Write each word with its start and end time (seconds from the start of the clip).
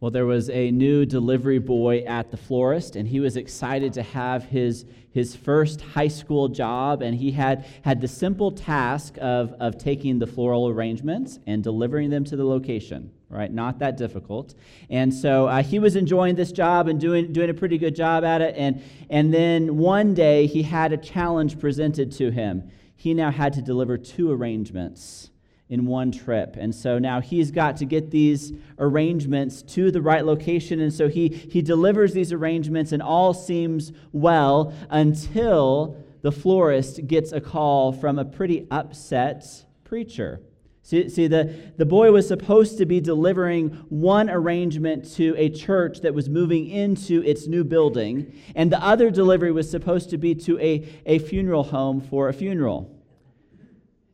Well, 0.00 0.12
there 0.12 0.26
was 0.26 0.48
a 0.50 0.70
new 0.70 1.04
delivery 1.04 1.58
boy 1.58 2.00
at 2.02 2.30
the 2.30 2.36
florist, 2.36 2.94
and 2.94 3.08
he 3.08 3.18
was 3.18 3.36
excited 3.36 3.92
to 3.94 4.04
have 4.04 4.44
his, 4.44 4.84
his 5.10 5.34
first 5.34 5.80
high 5.80 6.06
school 6.06 6.46
job. 6.46 7.02
And 7.02 7.16
he 7.16 7.32
had, 7.32 7.66
had 7.82 8.00
the 8.00 8.06
simple 8.06 8.52
task 8.52 9.16
of, 9.20 9.54
of 9.58 9.76
taking 9.76 10.20
the 10.20 10.26
floral 10.26 10.68
arrangements 10.68 11.40
and 11.48 11.64
delivering 11.64 12.10
them 12.10 12.22
to 12.26 12.36
the 12.36 12.44
location, 12.44 13.10
right? 13.28 13.52
Not 13.52 13.80
that 13.80 13.96
difficult. 13.96 14.54
And 14.88 15.12
so 15.12 15.48
uh, 15.48 15.64
he 15.64 15.80
was 15.80 15.96
enjoying 15.96 16.36
this 16.36 16.52
job 16.52 16.86
and 16.86 17.00
doing, 17.00 17.32
doing 17.32 17.50
a 17.50 17.54
pretty 17.54 17.76
good 17.76 17.96
job 17.96 18.22
at 18.22 18.40
it. 18.40 18.54
And, 18.56 18.80
and 19.10 19.34
then 19.34 19.78
one 19.78 20.14
day 20.14 20.46
he 20.46 20.62
had 20.62 20.92
a 20.92 20.96
challenge 20.96 21.58
presented 21.58 22.12
to 22.12 22.30
him. 22.30 22.70
He 22.94 23.14
now 23.14 23.32
had 23.32 23.52
to 23.54 23.62
deliver 23.62 23.98
two 23.98 24.30
arrangements 24.30 25.30
in 25.70 25.86
one 25.86 26.10
trip. 26.10 26.56
And 26.58 26.74
so 26.74 26.98
now 26.98 27.20
he's 27.20 27.50
got 27.50 27.76
to 27.78 27.84
get 27.84 28.10
these 28.10 28.52
arrangements 28.78 29.62
to 29.62 29.90
the 29.90 30.00
right 30.00 30.24
location. 30.24 30.80
And 30.80 30.92
so 30.92 31.08
he, 31.08 31.28
he 31.28 31.60
delivers 31.60 32.14
these 32.14 32.32
arrangements, 32.32 32.92
and 32.92 33.02
all 33.02 33.34
seems 33.34 33.92
well 34.12 34.72
until 34.88 35.96
the 36.22 36.32
florist 36.32 37.06
gets 37.06 37.32
a 37.32 37.40
call 37.40 37.92
from 37.92 38.18
a 38.18 38.24
pretty 38.24 38.66
upset 38.70 39.44
preacher. 39.84 40.40
See, 40.82 41.10
see 41.10 41.26
the, 41.26 41.54
the 41.76 41.84
boy 41.84 42.12
was 42.12 42.26
supposed 42.26 42.78
to 42.78 42.86
be 42.86 42.98
delivering 42.98 43.68
one 43.90 44.30
arrangement 44.30 45.12
to 45.16 45.34
a 45.36 45.50
church 45.50 46.00
that 46.00 46.14
was 46.14 46.30
moving 46.30 46.66
into 46.70 47.22
its 47.24 47.46
new 47.46 47.62
building, 47.62 48.32
and 48.54 48.72
the 48.72 48.82
other 48.82 49.10
delivery 49.10 49.52
was 49.52 49.70
supposed 49.70 50.08
to 50.10 50.16
be 50.16 50.34
to 50.36 50.58
a, 50.58 50.88
a 51.04 51.18
funeral 51.18 51.64
home 51.64 52.00
for 52.00 52.30
a 52.30 52.32
funeral. 52.32 52.97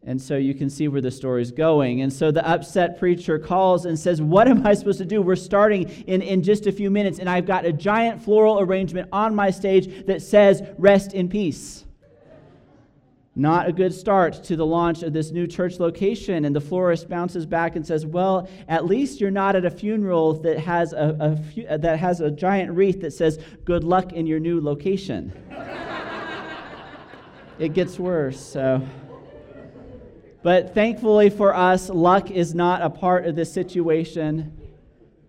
And 0.06 0.20
so 0.20 0.36
you 0.36 0.54
can 0.54 0.68
see 0.68 0.86
where 0.86 1.00
the 1.00 1.10
story's 1.10 1.50
going. 1.50 2.02
And 2.02 2.12
so 2.12 2.30
the 2.30 2.46
upset 2.46 2.98
preacher 2.98 3.38
calls 3.38 3.86
and 3.86 3.98
says, 3.98 4.20
What 4.20 4.48
am 4.48 4.66
I 4.66 4.74
supposed 4.74 4.98
to 4.98 5.06
do? 5.06 5.22
We're 5.22 5.34
starting 5.34 5.88
in, 6.06 6.20
in 6.20 6.42
just 6.42 6.66
a 6.66 6.72
few 6.72 6.90
minutes, 6.90 7.18
and 7.18 7.28
I've 7.28 7.46
got 7.46 7.64
a 7.64 7.72
giant 7.72 8.22
floral 8.22 8.60
arrangement 8.60 9.08
on 9.12 9.34
my 9.34 9.50
stage 9.50 10.06
that 10.06 10.20
says, 10.20 10.62
Rest 10.76 11.14
in 11.14 11.30
peace. 11.30 11.86
Not 13.36 13.66
a 13.66 13.72
good 13.72 13.92
start 13.92 14.44
to 14.44 14.56
the 14.56 14.66
launch 14.66 15.02
of 15.02 15.12
this 15.12 15.32
new 15.32 15.46
church 15.46 15.80
location. 15.80 16.44
And 16.44 16.54
the 16.54 16.60
florist 16.60 17.08
bounces 17.08 17.46
back 17.46 17.74
and 17.74 17.84
says, 17.84 18.04
Well, 18.04 18.46
at 18.68 18.84
least 18.84 19.22
you're 19.22 19.30
not 19.30 19.56
at 19.56 19.64
a 19.64 19.70
funeral 19.70 20.34
that 20.42 20.58
has 20.58 20.92
a, 20.92 21.42
a 21.66 21.78
that 21.78 21.98
has 21.98 22.20
a 22.20 22.30
giant 22.30 22.72
wreath 22.72 23.00
that 23.00 23.12
says, 23.12 23.38
Good 23.64 23.84
luck 23.84 24.12
in 24.12 24.26
your 24.26 24.38
new 24.38 24.60
location. 24.60 25.32
it 27.58 27.72
gets 27.72 27.98
worse. 27.98 28.38
So. 28.38 28.82
But 30.44 30.74
thankfully 30.74 31.30
for 31.30 31.54
us, 31.54 31.88
luck 31.88 32.30
is 32.30 32.54
not 32.54 32.82
a 32.82 32.90
part 32.90 33.24
of 33.24 33.34
this 33.34 33.50
situation. 33.50 34.52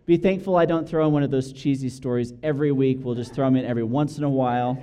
Be 0.06 0.18
thankful 0.18 0.58
I 0.58 0.66
don't 0.66 0.88
throw 0.88 1.08
in 1.08 1.14
one 1.14 1.24
of 1.24 1.32
those 1.32 1.54
cheesy 1.54 1.88
stories 1.88 2.34
every 2.44 2.74
week. 2.74 3.00
We'll 3.02 3.16
just 3.16 3.34
throw 3.34 3.46
them 3.46 3.56
in 3.56 3.64
every 3.64 3.86
once 3.86 4.18
in 4.18 4.26
a 4.26 4.30
while. 4.30 4.78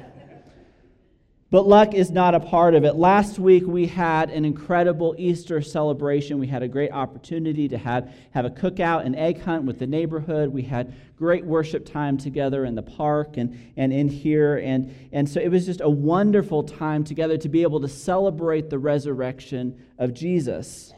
But 1.52 1.68
luck 1.68 1.92
is 1.92 2.10
not 2.10 2.34
a 2.34 2.40
part 2.40 2.74
of 2.74 2.82
it. 2.84 2.96
Last 2.96 3.38
week 3.38 3.66
we 3.66 3.86
had 3.86 4.30
an 4.30 4.46
incredible 4.46 5.14
Easter 5.18 5.60
celebration. 5.60 6.38
We 6.38 6.46
had 6.46 6.62
a 6.62 6.66
great 6.66 6.90
opportunity 6.92 7.68
to 7.68 7.76
have, 7.76 8.10
have 8.30 8.46
a 8.46 8.50
cookout 8.50 9.04
and 9.04 9.14
egg 9.14 9.42
hunt 9.42 9.64
with 9.64 9.78
the 9.78 9.86
neighborhood. 9.86 10.48
We 10.48 10.62
had 10.62 10.94
great 11.18 11.44
worship 11.44 11.84
time 11.84 12.16
together 12.16 12.64
in 12.64 12.74
the 12.74 12.82
park 12.82 13.36
and, 13.36 13.70
and 13.76 13.92
in 13.92 14.08
here. 14.08 14.56
And, 14.56 15.10
and 15.12 15.28
so 15.28 15.40
it 15.40 15.50
was 15.50 15.66
just 15.66 15.82
a 15.82 15.90
wonderful 15.90 16.62
time 16.62 17.04
together 17.04 17.36
to 17.36 17.50
be 17.50 17.60
able 17.60 17.82
to 17.82 17.88
celebrate 17.88 18.70
the 18.70 18.78
resurrection 18.78 19.78
of 19.98 20.14
Jesus. 20.14 20.94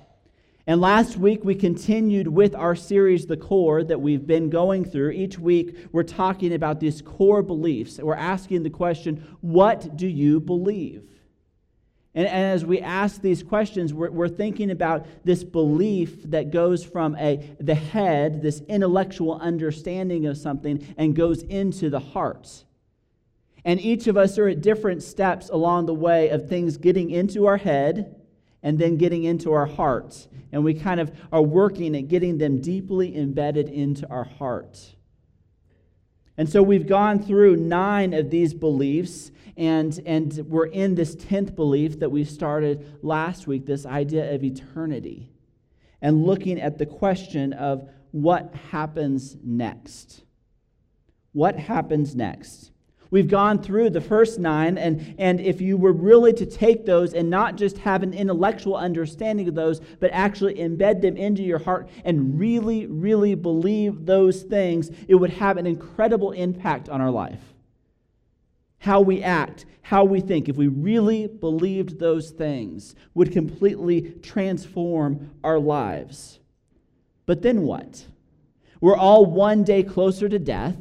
And 0.67 0.81
last 0.81 1.19
week, 1.19 1.45
we 1.45 1.55
continued 1.55 2.27
with 2.27 2.55
our 2.55 2.75
series, 2.75 3.27
The 3.27 3.37
Core, 3.37 3.84
that 3.84 4.01
we've 4.01 4.27
been 4.27 4.48
going 4.48 4.87
through. 4.87 5.11
Each 5.11 5.39
week, 5.39 5.77
we're 5.93 6.05
talking 6.05 6.55
about 6.55 6.81
these 6.81 7.03
core 7.03 7.43
beliefs. 7.43 7.98
We're 7.98 8.15
asking 8.15 8.62
the 8.62 8.70
question, 8.70 9.37
What 9.42 9.95
do 9.95 10.07
you 10.07 10.41
believe? 10.41 11.03
And, 12.15 12.27
and 12.27 12.53
as 12.55 12.64
we 12.64 12.80
ask 12.80 13.20
these 13.20 13.42
questions, 13.42 13.92
we're, 13.92 14.11
we're 14.11 14.29
thinking 14.29 14.70
about 14.70 15.07
this 15.23 15.45
belief 15.45 16.23
that 16.30 16.51
goes 16.51 16.83
from 16.83 17.14
a, 17.17 17.55
the 17.61 17.74
head, 17.74 18.41
this 18.41 18.63
intellectual 18.67 19.39
understanding 19.39 20.24
of 20.24 20.39
something, 20.39 20.95
and 20.97 21.14
goes 21.14 21.42
into 21.42 21.91
the 21.91 22.01
heart. 22.01 22.64
And 23.67 23.79
each 23.83 24.07
of 24.07 24.17
us 24.17 24.39
are 24.39 24.48
at 24.48 24.63
different 24.63 25.03
steps 25.03 25.51
along 25.51 25.86
the 25.86 25.95
way 25.95 26.30
of 26.30 26.48
things 26.48 26.79
getting 26.79 27.11
into 27.11 27.45
our 27.45 27.58
head 27.58 28.23
and 28.64 28.79
then 28.79 28.97
getting 28.97 29.23
into 29.23 29.52
our 29.52 29.67
hearts. 29.67 30.27
And 30.51 30.64
we 30.64 30.75
kind 30.75 30.98
of 30.98 31.13
are 31.30 31.42
working 31.42 31.95
at 31.95 32.08
getting 32.08 32.39
them 32.39 32.61
deeply 32.61 33.17
embedded 33.17 33.69
into 33.69 34.08
our 34.08 34.25
heart. 34.25 34.97
And 36.36 36.48
so 36.48 36.63
we've 36.63 36.86
gone 36.86 37.23
through 37.23 37.57
nine 37.57 38.14
of 38.14 38.30
these 38.30 38.55
beliefs, 38.55 39.30
and, 39.57 40.01
and 40.05 40.33
we're 40.48 40.67
in 40.67 40.97
this 40.97 41.14
10th 41.14 41.55
belief 41.55 42.01
that 42.01 42.11
we 42.11 42.24
started 42.24 42.98
last 43.03 43.47
week 43.47 43.67
this 43.67 43.86
idea 43.86 44.35
of 44.35 44.42
eternity, 44.42 45.30
and 46.01 46.24
looking 46.24 46.61
at 46.61 46.79
the 46.79 46.86
question 46.86 47.53
of 47.53 47.89
what 48.11 48.53
happens 48.70 49.36
next. 49.45 50.24
What 51.33 51.57
happens 51.57 52.17
next? 52.17 52.73
We've 53.14 53.29
gone 53.29 53.63
through 53.63 53.91
the 53.91 54.01
first 54.01 54.41
nine, 54.41 54.77
and, 54.77 55.14
and 55.19 55.39
if 55.39 55.61
you 55.61 55.77
were 55.77 55.92
really 55.92 56.33
to 56.33 56.45
take 56.45 56.85
those 56.85 57.14
and 57.14 57.30
not 57.30 57.55
just 57.55 57.79
have 57.79 58.02
an 58.02 58.13
intellectual 58.13 58.75
understanding 58.75 59.47
of 59.47 59.55
those, 59.55 59.79
but 60.01 60.11
actually 60.13 60.55
embed 60.57 61.01
them 61.01 61.17
into 61.17 61.45
your 61.45 61.61
heart 61.61 61.89
and 62.05 62.41
really, 62.41 62.86
really 62.86 63.36
believe 63.36 64.05
those 64.05 64.42
things, 64.42 64.91
it 65.07 65.14
would 65.14 65.30
have 65.30 65.58
an 65.58 65.64
incredible 65.64 66.33
impact 66.33 66.89
on 66.89 67.01
our 67.01 67.13
life. 67.13 67.39
How 68.79 69.01
we 69.01 69.23
act, 69.23 69.64
how 69.83 70.03
we 70.03 70.20
think, 70.20 70.48
if 70.48 70.57
we 70.57 70.67
really 70.67 71.29
believed 71.29 72.01
those 72.01 72.30
things, 72.30 72.97
would 73.14 73.30
completely 73.30 74.11
transform 74.24 75.30
our 75.45 75.61
lives. 75.61 76.41
But 77.27 77.42
then 77.42 77.63
what? 77.63 78.07
We're 78.80 78.97
all 78.97 79.24
one 79.24 79.63
day 79.63 79.85
closer 79.85 80.29
to 80.29 80.41
death. 80.41 80.74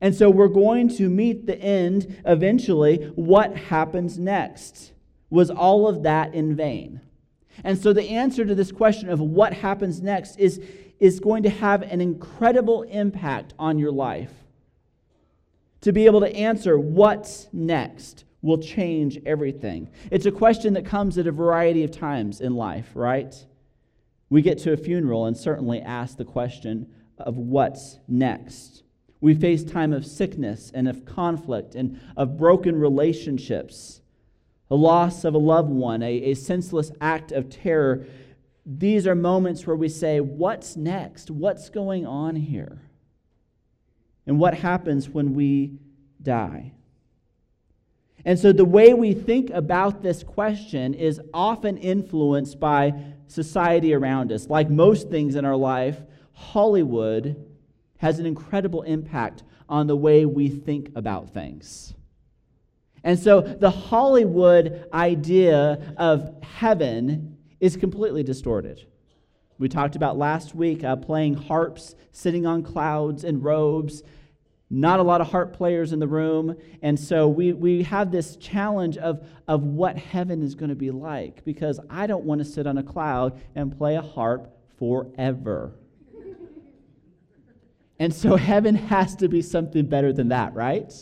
And 0.00 0.14
so 0.14 0.30
we're 0.30 0.48
going 0.48 0.88
to 0.96 1.08
meet 1.08 1.46
the 1.46 1.60
end 1.60 2.20
eventually. 2.24 2.98
What 3.16 3.56
happens 3.56 4.18
next? 4.18 4.92
Was 5.30 5.50
all 5.50 5.88
of 5.88 6.04
that 6.04 6.34
in 6.34 6.54
vain? 6.54 7.00
And 7.64 7.76
so 7.76 7.92
the 7.92 8.10
answer 8.10 8.44
to 8.44 8.54
this 8.54 8.70
question 8.70 9.10
of 9.10 9.20
what 9.20 9.52
happens 9.52 10.00
next 10.00 10.38
is, 10.38 10.60
is 11.00 11.20
going 11.20 11.42
to 11.42 11.50
have 11.50 11.82
an 11.82 12.00
incredible 12.00 12.82
impact 12.82 13.54
on 13.58 13.78
your 13.78 13.90
life. 13.90 14.32
To 15.82 15.92
be 15.92 16.06
able 16.06 16.20
to 16.20 16.34
answer 16.34 16.78
what's 16.78 17.48
next 17.52 18.24
will 18.42 18.58
change 18.58 19.18
everything. 19.26 19.90
It's 20.10 20.26
a 20.26 20.32
question 20.32 20.74
that 20.74 20.86
comes 20.86 21.18
at 21.18 21.26
a 21.26 21.32
variety 21.32 21.82
of 21.82 21.90
times 21.90 22.40
in 22.40 22.54
life, 22.54 22.90
right? 22.94 23.34
We 24.30 24.42
get 24.42 24.58
to 24.58 24.72
a 24.72 24.76
funeral 24.76 25.26
and 25.26 25.36
certainly 25.36 25.80
ask 25.80 26.16
the 26.16 26.24
question 26.24 26.92
of 27.18 27.36
what's 27.36 27.98
next. 28.06 28.84
We 29.20 29.34
face 29.34 29.64
time 29.64 29.92
of 29.92 30.06
sickness 30.06 30.70
and 30.72 30.88
of 30.88 31.04
conflict 31.04 31.74
and 31.74 32.00
of 32.16 32.36
broken 32.36 32.78
relationships, 32.78 34.00
a 34.70 34.76
loss 34.76 35.24
of 35.24 35.34
a 35.34 35.38
loved 35.38 35.70
one, 35.70 36.02
a, 36.02 36.12
a 36.30 36.34
senseless 36.34 36.92
act 37.00 37.32
of 37.32 37.50
terror. 37.50 38.06
These 38.64 39.06
are 39.06 39.14
moments 39.14 39.66
where 39.66 39.76
we 39.76 39.88
say, 39.88 40.20
What's 40.20 40.76
next? 40.76 41.30
What's 41.30 41.68
going 41.68 42.06
on 42.06 42.36
here? 42.36 42.80
And 44.26 44.38
what 44.38 44.54
happens 44.54 45.08
when 45.08 45.34
we 45.34 45.78
die? 46.22 46.72
And 48.24 48.38
so 48.38 48.52
the 48.52 48.64
way 48.64 48.92
we 48.94 49.14
think 49.14 49.50
about 49.50 50.02
this 50.02 50.22
question 50.22 50.92
is 50.92 51.20
often 51.32 51.78
influenced 51.78 52.60
by 52.60 52.92
society 53.26 53.94
around 53.94 54.32
us. 54.32 54.48
Like 54.48 54.68
most 54.68 55.08
things 55.08 55.34
in 55.34 55.44
our 55.44 55.56
life, 55.56 55.98
Hollywood 56.32 57.44
has 57.98 58.18
an 58.18 58.26
incredible 58.26 58.82
impact 58.82 59.42
on 59.68 59.86
the 59.86 59.96
way 59.96 60.24
we 60.24 60.48
think 60.48 60.90
about 60.94 61.34
things. 61.34 61.94
And 63.04 63.18
so 63.18 63.40
the 63.40 63.70
Hollywood 63.70 64.86
idea 64.92 65.94
of 65.96 66.42
heaven 66.42 67.36
is 67.60 67.76
completely 67.76 68.22
distorted. 68.22 68.84
We 69.58 69.68
talked 69.68 69.96
about 69.96 70.16
last 70.16 70.54
week 70.54 70.84
uh, 70.84 70.96
playing 70.96 71.34
harps, 71.34 71.94
sitting 72.12 72.46
on 72.46 72.62
clouds 72.62 73.24
and 73.24 73.42
robes. 73.42 74.02
Not 74.70 75.00
a 75.00 75.02
lot 75.02 75.20
of 75.20 75.28
harp 75.28 75.54
players 75.54 75.92
in 75.92 75.98
the 75.98 76.06
room. 76.06 76.56
And 76.82 76.98
so 76.98 77.26
we, 77.28 77.52
we 77.52 77.82
have 77.84 78.12
this 78.12 78.36
challenge 78.36 78.98
of, 78.98 79.26
of 79.48 79.62
what 79.62 79.96
heaven 79.96 80.42
is 80.42 80.54
going 80.54 80.68
to 80.68 80.76
be 80.76 80.90
like 80.90 81.44
because 81.44 81.80
I 81.88 82.06
don't 82.06 82.24
want 82.24 82.40
to 82.40 82.44
sit 82.44 82.66
on 82.66 82.78
a 82.78 82.82
cloud 82.82 83.40
and 83.54 83.76
play 83.76 83.96
a 83.96 84.02
harp 84.02 84.54
forever. 84.78 85.72
And 87.98 88.14
so 88.14 88.36
heaven 88.36 88.74
has 88.74 89.16
to 89.16 89.28
be 89.28 89.42
something 89.42 89.86
better 89.86 90.12
than 90.12 90.28
that, 90.28 90.54
right? 90.54 90.92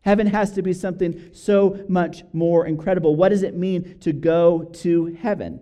Heaven 0.00 0.26
has 0.26 0.52
to 0.52 0.62
be 0.62 0.72
something 0.72 1.30
so 1.32 1.84
much 1.88 2.24
more 2.32 2.66
incredible. 2.66 3.16
What 3.16 3.30
does 3.30 3.42
it 3.42 3.56
mean 3.56 3.98
to 4.00 4.12
go 4.12 4.64
to 4.74 5.06
heaven? 5.20 5.60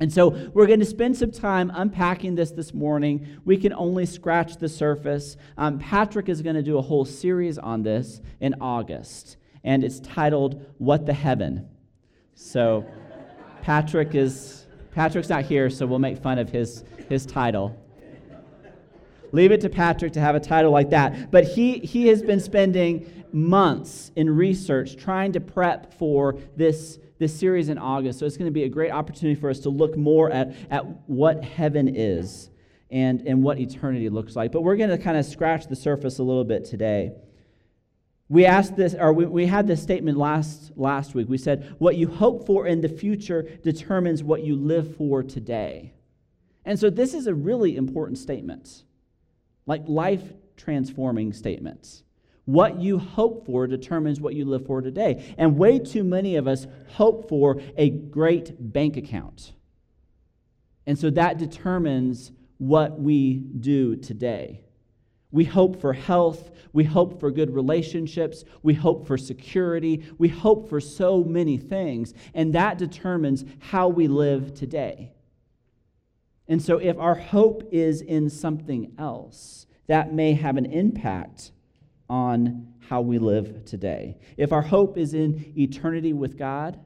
And 0.00 0.12
so 0.12 0.28
we're 0.54 0.66
going 0.66 0.78
to 0.78 0.86
spend 0.86 1.16
some 1.16 1.32
time 1.32 1.72
unpacking 1.74 2.36
this 2.36 2.52
this 2.52 2.72
morning. 2.72 3.40
We 3.44 3.56
can 3.56 3.72
only 3.72 4.06
scratch 4.06 4.58
the 4.58 4.68
surface. 4.68 5.36
Um, 5.56 5.78
Patrick 5.78 6.28
is 6.28 6.40
going 6.40 6.56
to 6.56 6.62
do 6.62 6.78
a 6.78 6.82
whole 6.82 7.04
series 7.04 7.58
on 7.58 7.82
this 7.82 8.20
in 8.38 8.54
August, 8.60 9.38
and 9.64 9.82
it's 9.82 9.98
titled 9.98 10.64
"What 10.78 11.04
the 11.06 11.14
Heaven." 11.14 11.68
So 12.34 12.86
Patrick 13.62 14.14
is 14.14 14.66
Patrick's 14.92 15.30
not 15.30 15.44
here, 15.44 15.68
so 15.68 15.84
we'll 15.84 15.98
make 15.98 16.18
fun 16.18 16.38
of 16.38 16.48
his 16.50 16.84
his 17.08 17.26
title. 17.26 17.76
Leave 19.32 19.52
it 19.52 19.60
to 19.62 19.68
Patrick 19.68 20.12
to 20.14 20.20
have 20.20 20.34
a 20.34 20.40
title 20.40 20.70
like 20.70 20.90
that. 20.90 21.30
But 21.30 21.44
he, 21.44 21.78
he 21.78 22.08
has 22.08 22.22
been 22.22 22.40
spending 22.40 23.24
months 23.32 24.10
in 24.16 24.30
research 24.30 24.96
trying 24.96 25.32
to 25.32 25.40
prep 25.40 25.94
for 25.94 26.38
this, 26.56 26.98
this 27.18 27.38
series 27.38 27.68
in 27.68 27.78
August. 27.78 28.18
So 28.18 28.26
it's 28.26 28.36
going 28.36 28.50
to 28.50 28.52
be 28.52 28.64
a 28.64 28.68
great 28.68 28.90
opportunity 28.90 29.38
for 29.38 29.50
us 29.50 29.60
to 29.60 29.70
look 29.70 29.96
more 29.96 30.30
at, 30.30 30.54
at 30.70 30.84
what 31.08 31.44
heaven 31.44 31.94
is 31.94 32.50
and, 32.90 33.22
and 33.26 33.42
what 33.42 33.58
eternity 33.58 34.08
looks 34.08 34.34
like. 34.34 34.52
But 34.52 34.62
we're 34.62 34.76
going 34.76 34.90
to 34.90 34.98
kind 34.98 35.16
of 35.16 35.26
scratch 35.26 35.66
the 35.66 35.76
surface 35.76 36.18
a 36.18 36.22
little 36.22 36.44
bit 36.44 36.64
today. 36.64 37.12
We 38.30 38.44
asked 38.44 38.76
this, 38.76 38.94
or 38.94 39.12
we, 39.12 39.24
we 39.24 39.46
had 39.46 39.66
this 39.66 39.82
statement 39.82 40.18
last, 40.18 40.72
last 40.76 41.14
week. 41.14 41.28
We 41.28 41.38
said, 41.38 41.74
What 41.78 41.96
you 41.96 42.08
hope 42.08 42.46
for 42.46 42.66
in 42.66 42.82
the 42.82 42.88
future 42.88 43.42
determines 43.62 44.22
what 44.22 44.42
you 44.42 44.54
live 44.54 44.96
for 44.96 45.22
today. 45.22 45.94
And 46.64 46.78
so 46.78 46.90
this 46.90 47.14
is 47.14 47.26
a 47.26 47.34
really 47.34 47.76
important 47.76 48.18
statement, 48.18 48.84
like 49.68 49.82
life 49.86 50.32
transforming 50.56 51.32
statements. 51.32 52.02
What 52.46 52.80
you 52.80 52.98
hope 52.98 53.44
for 53.44 53.66
determines 53.66 54.20
what 54.20 54.34
you 54.34 54.46
live 54.46 54.66
for 54.66 54.80
today. 54.80 55.34
And 55.36 55.58
way 55.58 55.78
too 55.78 56.02
many 56.02 56.36
of 56.36 56.48
us 56.48 56.66
hope 56.88 57.28
for 57.28 57.60
a 57.76 57.90
great 57.90 58.54
bank 58.58 58.96
account. 58.96 59.52
And 60.86 60.98
so 60.98 61.10
that 61.10 61.36
determines 61.36 62.32
what 62.56 62.98
we 62.98 63.34
do 63.34 63.96
today. 63.96 64.64
We 65.30 65.44
hope 65.44 65.78
for 65.78 65.92
health. 65.92 66.50
We 66.72 66.84
hope 66.84 67.20
for 67.20 67.30
good 67.30 67.54
relationships. 67.54 68.44
We 68.62 68.72
hope 68.72 69.06
for 69.06 69.18
security. 69.18 70.06
We 70.16 70.28
hope 70.28 70.70
for 70.70 70.80
so 70.80 71.22
many 71.22 71.58
things. 71.58 72.14
And 72.32 72.54
that 72.54 72.78
determines 72.78 73.44
how 73.58 73.88
we 73.88 74.08
live 74.08 74.54
today. 74.54 75.12
And 76.48 76.62
so, 76.62 76.78
if 76.78 76.98
our 76.98 77.14
hope 77.14 77.68
is 77.70 78.00
in 78.00 78.30
something 78.30 78.94
else, 78.98 79.66
that 79.86 80.12
may 80.14 80.32
have 80.32 80.56
an 80.56 80.66
impact 80.66 81.52
on 82.08 82.72
how 82.88 83.02
we 83.02 83.18
live 83.18 83.66
today. 83.66 84.16
If 84.38 84.52
our 84.52 84.62
hope 84.62 84.96
is 84.96 85.12
in 85.12 85.52
eternity 85.56 86.14
with 86.14 86.38
God, 86.38 86.80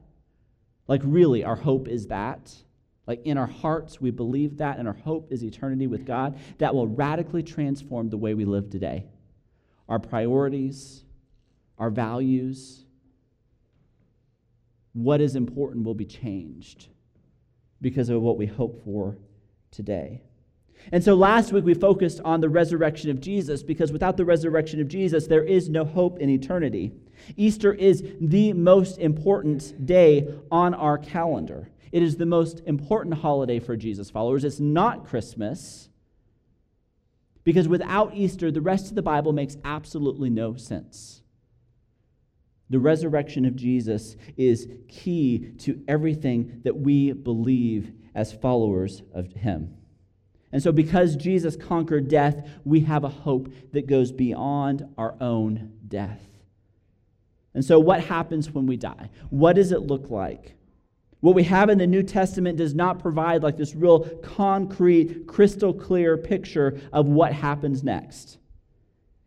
like 0.87 1.01
really, 1.05 1.45
our 1.45 1.55
hope 1.55 1.87
is 1.87 2.07
that. 2.07 2.53
Like 3.07 3.21
in 3.25 3.37
our 3.37 3.47
hearts, 3.47 4.01
we 4.01 4.11
believe 4.11 4.57
that, 4.57 4.79
and 4.79 4.87
our 4.87 4.93
hope 4.93 5.31
is 5.31 5.43
eternity 5.43 5.87
with 5.87 6.05
God. 6.05 6.37
That 6.57 6.75
will 6.75 6.87
radically 6.87 7.43
transform 7.43 8.09
the 8.09 8.17
way 8.17 8.33
we 8.33 8.45
live 8.45 8.69
today. 8.69 9.05
Our 9.87 9.99
priorities, 9.99 11.03
our 11.77 11.89
values, 11.89 12.85
what 14.93 15.21
is 15.21 15.35
important 15.35 15.85
will 15.85 15.95
be 15.95 16.05
changed 16.05 16.87
because 17.81 18.09
of 18.09 18.21
what 18.21 18.37
we 18.37 18.45
hope 18.45 18.83
for 18.83 19.17
today. 19.73 20.21
And 20.91 21.03
so 21.03 21.15
last 21.15 21.53
week 21.53 21.63
we 21.63 21.73
focused 21.73 22.19
on 22.25 22.41
the 22.41 22.49
resurrection 22.49 23.09
of 23.09 23.21
Jesus 23.21 23.63
because 23.63 23.91
without 23.91 24.17
the 24.17 24.25
resurrection 24.25 24.81
of 24.81 24.87
Jesus, 24.87 25.27
there 25.27 25.43
is 25.43 25.69
no 25.69 25.85
hope 25.85 26.19
in 26.19 26.29
eternity. 26.29 26.91
Easter 27.37 27.73
is 27.73 28.03
the 28.19 28.53
most 28.53 28.97
important 28.97 29.85
day 29.85 30.27
on 30.51 30.73
our 30.73 30.97
calendar. 30.97 31.69
It 31.91 32.03
is 32.03 32.17
the 32.17 32.25
most 32.25 32.61
important 32.65 33.15
holiday 33.15 33.59
for 33.59 33.77
Jesus 33.77 34.09
followers. 34.09 34.43
It's 34.43 34.59
not 34.59 35.07
Christmas 35.07 35.89
because 37.43 37.67
without 37.67 38.15
Easter, 38.15 38.51
the 38.51 38.61
rest 38.61 38.89
of 38.89 38.95
the 38.95 39.01
Bible 39.01 39.33
makes 39.33 39.57
absolutely 39.63 40.29
no 40.29 40.55
sense. 40.55 41.21
The 42.69 42.79
resurrection 42.79 43.45
of 43.45 43.55
Jesus 43.55 44.15
is 44.35 44.67
key 44.87 45.51
to 45.59 45.83
everything 45.87 46.61
that 46.63 46.77
we 46.77 47.11
believe 47.11 47.91
as 48.15 48.33
followers 48.33 49.01
of 49.13 49.33
Him. 49.33 49.75
And 50.51 50.61
so, 50.61 50.71
because 50.71 51.15
Jesus 51.15 51.55
conquered 51.55 52.07
death, 52.07 52.47
we 52.63 52.81
have 52.81 53.03
a 53.03 53.09
hope 53.09 53.51
that 53.71 53.87
goes 53.87 54.11
beyond 54.11 54.87
our 54.97 55.15
own 55.19 55.73
death. 55.87 56.21
And 57.55 57.65
so, 57.65 57.79
what 57.79 58.03
happens 58.03 58.51
when 58.51 58.67
we 58.67 58.77
die? 58.77 59.09
What 59.29 59.55
does 59.55 59.71
it 59.71 59.81
look 59.81 60.09
like? 60.09 60.55
What 61.21 61.35
we 61.35 61.43
have 61.45 61.69
in 61.69 61.77
the 61.77 61.87
New 61.87 62.03
Testament 62.03 62.57
does 62.57 62.75
not 62.75 62.99
provide 62.99 63.43
like 63.43 63.57
this 63.57 63.73
real 63.73 64.01
concrete, 64.21 65.25
crystal 65.25 65.73
clear 65.73 66.17
picture 66.17 66.81
of 66.91 67.07
what 67.07 67.31
happens 67.31 67.83
next. 67.83 68.37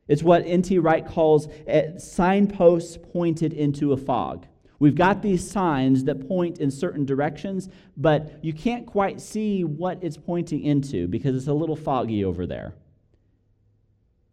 It's 0.06 0.23
what 0.23 0.44
N.T. 0.47 0.79
Wright 0.79 1.06
calls 1.06 1.49
eh, 1.67 1.97
signposts 1.99 2.99
pointed 3.12 3.53
into 3.53 3.93
a 3.93 3.97
fog. 3.97 4.47
We've 4.78 4.94
got 4.94 5.23
these 5.23 5.49
signs 5.49 6.05
that 6.05 6.28
point 6.28 6.58
in 6.58 6.70
certain 6.70 7.05
directions, 7.05 7.69
but 7.96 8.44
you 8.44 8.52
can't 8.52 8.87
quite 8.87 9.20
see 9.20 9.64
what 9.64 9.99
it's 10.02 10.17
pointing 10.17 10.62
into 10.62 11.08
because 11.08 11.34
it's 11.34 11.46
a 11.46 11.55
little 11.55 11.76
foggy 11.76 12.25
over 12.25 12.46
there. 12.46 12.75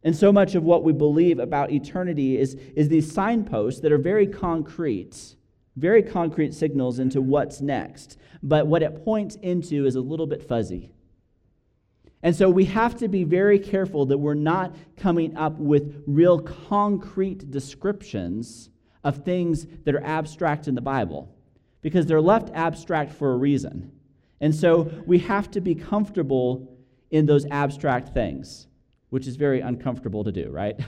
And 0.03 0.15
so 0.15 0.33
much 0.33 0.55
of 0.55 0.63
what 0.63 0.83
we 0.83 0.91
believe 0.91 1.39
about 1.39 1.71
eternity 1.71 2.37
is, 2.37 2.55
is 2.75 2.89
these 2.89 3.09
signposts 3.09 3.79
that 3.81 3.91
are 3.93 3.97
very 3.97 4.27
concrete, 4.27 5.35
very 5.77 6.03
concrete 6.03 6.53
signals 6.53 6.99
into 6.99 7.21
what's 7.21 7.61
next. 7.61 8.17
But 8.41 8.67
what 8.67 8.83
it 8.83 9.05
points 9.05 9.35
into 9.41 9.85
is 9.85 9.95
a 9.95 10.01
little 10.01 10.27
bit 10.27 10.43
fuzzy. 10.43 10.91
And 12.21 12.35
so 12.35 12.49
we 12.49 12.65
have 12.65 12.97
to 12.97 13.07
be 13.07 13.23
very 13.23 13.59
careful 13.59 14.05
that 14.07 14.17
we're 14.17 14.33
not 14.33 14.75
coming 14.97 15.37
up 15.37 15.57
with 15.57 16.03
real 16.05 16.39
concrete 16.39 17.49
descriptions 17.49 18.69
of 19.03 19.23
things 19.23 19.67
that 19.83 19.95
are 19.95 20.03
abstract 20.03 20.67
in 20.67 20.75
the 20.75 20.81
Bible 20.81 21.33
because 21.81 22.05
they're 22.05 22.21
left 22.21 22.49
abstract 22.53 23.11
for 23.11 23.33
a 23.33 23.37
reason. 23.37 23.91
And 24.41 24.55
so 24.55 24.91
we 25.05 25.19
have 25.19 25.51
to 25.51 25.61
be 25.61 25.75
comfortable 25.75 26.77
in 27.11 27.25
those 27.25 27.45
abstract 27.51 28.09
things, 28.09 28.67
which 29.09 29.27
is 29.27 29.35
very 29.35 29.61
uncomfortable 29.61 30.23
to 30.23 30.31
do, 30.31 30.49
right? 30.49 30.79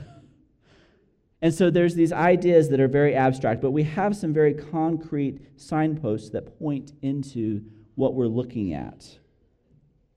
and 1.42 1.54
so 1.54 1.70
there's 1.70 1.96
these 1.96 2.12
ideas 2.12 2.70
that 2.70 2.80
are 2.80 2.88
very 2.88 3.14
abstract, 3.14 3.62
but 3.62 3.72
we 3.72 3.84
have 3.84 4.16
some 4.16 4.34
very 4.34 4.54
concrete 4.54 5.40
signposts 5.58 6.30
that 6.32 6.58
point 6.58 6.94
into 7.02 7.62
what 7.96 8.14
we're 8.14 8.28
looking 8.28 8.74
at. 8.74 9.20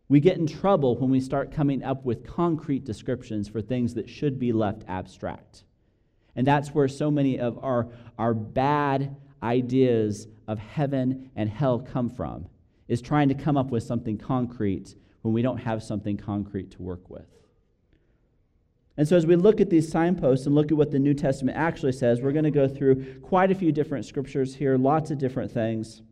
We 0.08 0.20
get 0.20 0.38
in 0.38 0.46
trouble 0.46 0.96
when 0.96 1.10
we 1.10 1.20
start 1.20 1.52
coming 1.52 1.84
up 1.84 2.04
with 2.04 2.26
concrete 2.26 2.84
descriptions 2.84 3.46
for 3.46 3.60
things 3.60 3.94
that 3.94 4.08
should 4.08 4.38
be 4.38 4.52
left 4.52 4.84
abstract. 4.88 5.64
And 6.38 6.46
that's 6.46 6.68
where 6.68 6.86
so 6.86 7.10
many 7.10 7.40
of 7.40 7.58
our, 7.64 7.88
our 8.16 8.32
bad 8.32 9.16
ideas 9.42 10.28
of 10.46 10.60
heaven 10.60 11.32
and 11.34 11.50
hell 11.50 11.80
come 11.80 12.08
from, 12.08 12.46
is 12.86 13.02
trying 13.02 13.28
to 13.30 13.34
come 13.34 13.56
up 13.56 13.70
with 13.72 13.82
something 13.82 14.16
concrete 14.16 14.94
when 15.22 15.34
we 15.34 15.42
don't 15.42 15.58
have 15.58 15.82
something 15.82 16.16
concrete 16.16 16.70
to 16.70 16.82
work 16.82 17.10
with. 17.10 17.26
And 18.96 19.08
so, 19.08 19.16
as 19.16 19.26
we 19.26 19.34
look 19.34 19.60
at 19.60 19.68
these 19.68 19.90
signposts 19.90 20.46
and 20.46 20.54
look 20.54 20.70
at 20.70 20.76
what 20.76 20.92
the 20.92 21.00
New 21.00 21.12
Testament 21.12 21.58
actually 21.58 21.90
says, 21.90 22.20
we're 22.20 22.30
going 22.30 22.44
to 22.44 22.52
go 22.52 22.68
through 22.68 23.18
quite 23.18 23.50
a 23.50 23.54
few 23.56 23.72
different 23.72 24.04
scriptures 24.04 24.54
here, 24.54 24.78
lots 24.78 25.10
of 25.10 25.18
different 25.18 25.50
things, 25.50 26.02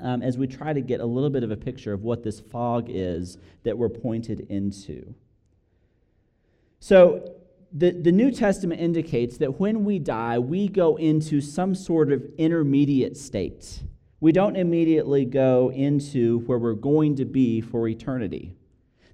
um, 0.00 0.22
as 0.22 0.38
we 0.38 0.46
try 0.46 0.72
to 0.72 0.80
get 0.80 1.00
a 1.00 1.06
little 1.06 1.28
bit 1.28 1.42
of 1.42 1.50
a 1.50 1.56
picture 1.56 1.92
of 1.92 2.02
what 2.02 2.22
this 2.22 2.40
fog 2.40 2.86
is 2.88 3.36
that 3.64 3.76
we're 3.76 3.90
pointed 3.90 4.46
into. 4.48 5.14
So, 6.80 7.34
the, 7.72 7.90
the 7.90 8.12
New 8.12 8.30
Testament 8.30 8.80
indicates 8.80 9.38
that 9.38 9.60
when 9.60 9.84
we 9.84 9.98
die, 9.98 10.38
we 10.38 10.68
go 10.68 10.96
into 10.96 11.40
some 11.40 11.74
sort 11.74 12.10
of 12.12 12.24
intermediate 12.38 13.16
state. 13.16 13.82
We 14.20 14.32
don't 14.32 14.56
immediately 14.56 15.24
go 15.24 15.70
into 15.70 16.40
where 16.40 16.58
we're 16.58 16.72
going 16.72 17.16
to 17.16 17.24
be 17.24 17.60
for 17.60 17.86
eternity. 17.86 18.56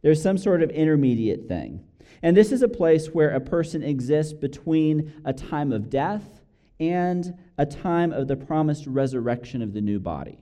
There's 0.03 0.23
some 0.23 0.39
sort 0.39 0.63
of 0.63 0.71
intermediate 0.71 1.49
thing. 1.49 1.85
And 2.23 2.37
this 2.37 2.53
is 2.53 2.63
a 2.63 2.69
place 2.69 3.09
where 3.09 3.31
a 3.31 3.41
person 3.41 3.83
exists 3.83 4.33
between 4.33 5.13
a 5.25 5.33
time 5.33 5.73
of 5.73 5.91
death 5.91 6.43
and 6.81 7.37
a 7.59 7.67
time 7.67 8.13
of 8.13 8.29
the 8.29 8.37
promised 8.37 8.87
resurrection 8.87 9.63
of 9.63 9.75
the 9.75 9.81
new 9.81 9.99
body. 9.99 10.39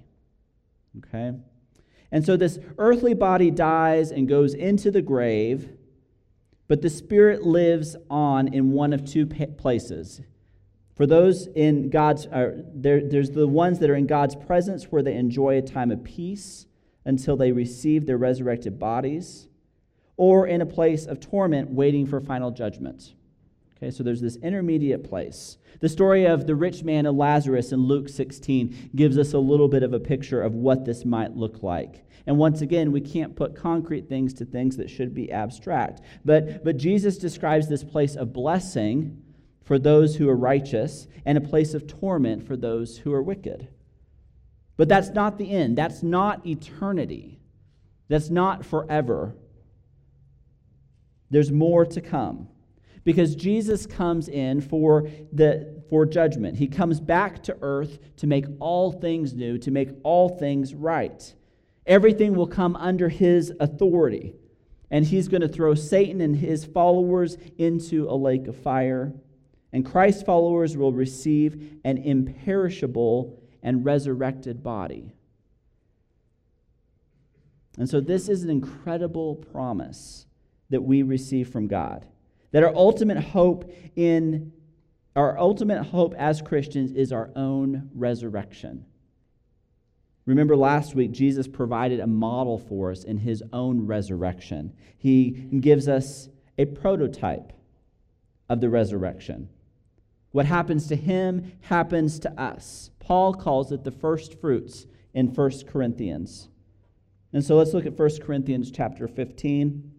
Okay? 0.99 1.33
And 2.13 2.25
so 2.25 2.37
this 2.37 2.59
earthly 2.79 3.15
body 3.15 3.51
dies 3.51 4.11
and 4.11 4.29
goes 4.29 4.55
into 4.55 4.91
the 4.91 5.03
grave 5.03 5.71
but 6.69 6.83
the 6.83 6.91
Spirit 6.91 7.43
lives 7.43 7.97
on 8.09 8.49
in 8.49 8.73
one 8.73 8.93
of 8.93 9.05
two 9.05 9.27
places. 9.27 10.21
For 10.95 11.07
those 11.07 11.47
in 11.49 11.91
God's, 11.91 12.27
uh, 12.27 12.63
there, 12.75 13.01
there's 13.01 13.31
the 13.31 13.49
ones 13.49 13.79
that 13.79 13.91
are 13.91 13.95
in 13.95 14.07
God's 14.07 14.37
presence 14.37 14.85
where 14.85 15.03
they 15.03 15.15
enjoy 15.15 15.57
a 15.59 15.63
time 15.63 15.91
of 15.91 16.05
peace 16.05 16.67
until 17.05 17.37
they 17.37 17.53
receive 17.53 18.07
their 18.07 18.19
resurrected 18.19 18.79
bodies, 18.79 19.49
or 20.17 20.47
in 20.47 20.61
a 20.61 20.67
place 20.67 21.07
of 21.07 21.19
torment 21.19 21.71
waiting 21.71 22.07
for 22.07 22.21
final 22.21 22.51
judgment. 22.51 23.15
Okay, 23.83 23.91
so 23.91 24.05
there's 24.05 24.21
this 24.21 24.37
intermediate 24.37 25.03
place. 25.03 25.59
The 25.81 25.89
story 25.89 26.25
of 26.25 26.47
the 26.47 26.55
rich 26.55 26.85
man 26.85 27.05
and 27.05 27.19
Lazarus 27.19 27.73
in 27.73 27.81
Luke 27.81 28.09
16 28.09 28.91
gives 28.95 29.19
us 29.19 29.33
a 29.33 29.41
little 29.41 29.67
bit 29.67 29.83
of 29.83 29.93
a 29.93 29.99
picture 29.99 30.41
of 30.41 30.55
what 30.55 30.85
this 30.85 31.05
might 31.05 31.35
look 31.37 31.65
like. 31.65 32.05
And 32.25 32.39
once 32.39 32.61
again, 32.61 32.93
we 32.93 33.01
can't 33.01 33.35
put 33.35 33.57
concrete 33.57 34.09
things 34.09 34.35
to 34.35 34.45
things 34.45 34.77
that 34.77 34.89
should 34.89 35.13
be 35.13 35.33
abstract. 35.33 36.01
But, 36.25 36.63
but 36.63 36.77
Jesus 36.77 37.19
describes 37.19 37.69
this 37.69 37.83
place 37.83 38.15
of 38.15 38.33
blessing 38.33 39.21
for 39.65 39.81
those 39.81 40.15
who 40.15 40.29
are 40.29 40.37
righteous 40.37 41.09
and 41.27 41.37
a 41.37 41.41
place 41.41 41.75
of 41.75 41.89
torment 41.89 42.47
for 42.47 42.57
those 42.57 42.99
who 42.99 43.13
are 43.13 43.23
wicked. 43.23 43.67
But 44.77 44.89
that's 44.89 45.09
not 45.09 45.39
the 45.39 45.51
end. 45.51 45.77
That's 45.77 46.05
not 46.05 46.47
eternity. 46.47 47.41
That's 48.07 48.31
not 48.31 48.65
forever. 48.65 49.35
There's 51.31 51.51
more 51.51 51.85
to 51.85 52.01
come 52.01 52.47
because 53.05 53.35
Jesus 53.35 53.87
comes 53.87 54.29
in 54.29 54.61
for, 54.61 55.09
the, 55.33 55.83
for 55.89 56.07
judgment. 56.07 56.57
He 56.57 56.69
comes 56.69 57.01
back 57.01 57.43
to 57.45 57.57
earth 57.61 57.99
to 58.17 58.27
make 58.27 58.47
all 58.61 58.93
things 58.93 59.35
new, 59.35 59.59
to 59.59 59.71
make 59.71 59.91
all 60.03 60.29
things 60.29 60.75
right. 60.75 61.35
Everything 61.87 62.35
will 62.35 62.47
come 62.47 62.77
under 62.77 63.09
his 63.09 63.53
authority. 63.59 64.35
And 64.91 65.07
he's 65.07 65.29
going 65.29 65.41
to 65.41 65.49
throw 65.49 65.75
Satan 65.75 66.21
and 66.21 66.37
his 66.37 66.65
followers 66.65 67.39
into 67.59 68.09
a 68.09 68.15
lake 68.15 68.47
of 68.47 68.57
fire. 68.57 69.13
And 69.73 69.85
Christ's 69.85 70.23
followers 70.23 70.77
will 70.77 70.93
receive 70.93 71.79
an 71.85 71.99
imperishable 71.99 73.43
and 73.63 73.85
resurrected 73.85 74.63
body. 74.63 75.15
And 77.79 77.89
so, 77.89 78.01
this 78.01 78.29
is 78.29 78.45
an 78.45 78.51
incredible 78.51 79.37
promise 79.37 80.27
that 80.69 80.83
we 80.83 81.03
receive 81.03 81.49
from 81.49 81.69
God. 81.69 82.07
That 82.53 82.63
our 82.63 82.75
ultimate 82.75 83.19
hope 83.19 83.71
in 83.97 84.53
our 85.15 85.39
ultimate 85.39 85.83
hope 85.85 86.15
as 86.17 86.41
Christians 86.41 86.93
is 86.93 87.13
our 87.13 87.31
own 87.37 87.91
resurrection. 87.95 88.87
Remember 90.25 90.57
last 90.57 90.95
week, 90.95 91.13
Jesus 91.13 91.49
provided 91.49 92.01
a 92.01 92.07
model 92.07 92.57
for 92.57 92.91
us 92.91 93.05
in 93.05 93.19
his 93.19 93.43
own 93.53 93.87
resurrection. 93.87 94.73
He 94.97 95.31
gives 95.31 95.89
us 95.89 96.29
a 96.57 96.65
prototype 96.65 97.53
of 98.49 98.61
the 98.61 98.71
resurrection. 98.71 99.49
What 100.31 100.47
happens 100.47 100.87
to 100.89 100.97
him 100.97 101.53
happens 101.63 102.19
to 102.21 102.41
us. 102.41 102.91
Paul 103.01 103.35
calls 103.35 103.73
it 103.73 103.85
the 103.85 103.91
first 103.91 104.41
fruits 104.41 104.87
in 105.13 105.35
1 105.35 105.51
Corinthians. 105.69 106.49
And 107.33 107.45
so 107.45 107.57
let's 107.57 107.75
look 107.75 107.87
at 107.87 107.99
1 107.99 108.21
Corinthians 108.23 108.71
chapter 108.71 109.09
15. 109.09 109.92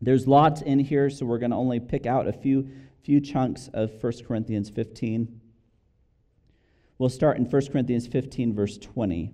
There's 0.00 0.26
lots 0.26 0.62
in 0.62 0.78
here, 0.78 1.08
so 1.10 1.26
we're 1.26 1.38
going 1.38 1.50
to 1.50 1.56
only 1.56 1.80
pick 1.80 2.06
out 2.06 2.28
a 2.28 2.32
few, 2.32 2.68
few 3.02 3.20
chunks 3.20 3.68
of 3.72 3.92
1 4.02 4.12
Corinthians 4.26 4.70
15. 4.70 5.40
We'll 6.98 7.08
start 7.08 7.38
in 7.38 7.44
1 7.44 7.66
Corinthians 7.66 8.06
15, 8.06 8.54
verse 8.54 8.78
20. 8.78 9.32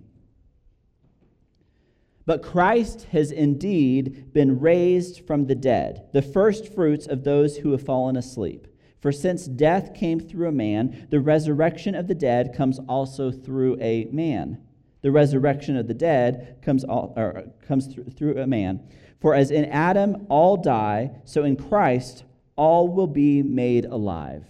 But 2.25 2.41
Christ 2.41 3.07
has 3.11 3.31
indeed 3.31 4.33
been 4.33 4.59
raised 4.59 5.25
from 5.25 5.47
the 5.47 5.55
dead, 5.55 6.07
the 6.13 6.21
first 6.21 6.73
fruits 6.73 7.05
of 7.05 7.23
those 7.23 7.57
who 7.57 7.71
have 7.71 7.83
fallen 7.83 8.15
asleep. 8.15 8.67
For 9.01 9.11
since 9.11 9.45
death 9.45 9.93
came 9.93 10.21
through 10.21 10.47
a 10.47 10.53
man, 10.53 11.07
the 11.09 11.19
resurrection 11.19 11.93
of 11.93 12.07
the 12.07 12.15
dead 12.15 12.55
comes 12.55 12.79
also 12.87 13.31
through 13.31 13.77
a 13.81 14.05
man. 14.05 14.59
The 15.01 15.11
resurrection 15.11 15.75
of 15.75 15.89
the 15.89 15.93
dead 15.93 16.59
comes, 16.61 16.85
all, 16.85 17.13
or 17.17 17.43
comes 17.67 17.87
through, 17.87 18.05
through 18.05 18.37
a 18.37 18.47
man. 18.47 18.87
For 19.23 19.33
as 19.33 19.51
in 19.51 19.63
Adam 19.65 20.27
all 20.27 20.57
die, 20.57 21.11
so 21.23 21.45
in 21.45 21.55
Christ 21.55 22.25
all 22.57 22.89
will 22.89 23.07
be 23.07 23.41
made 23.41 23.85
alive. 23.85 24.43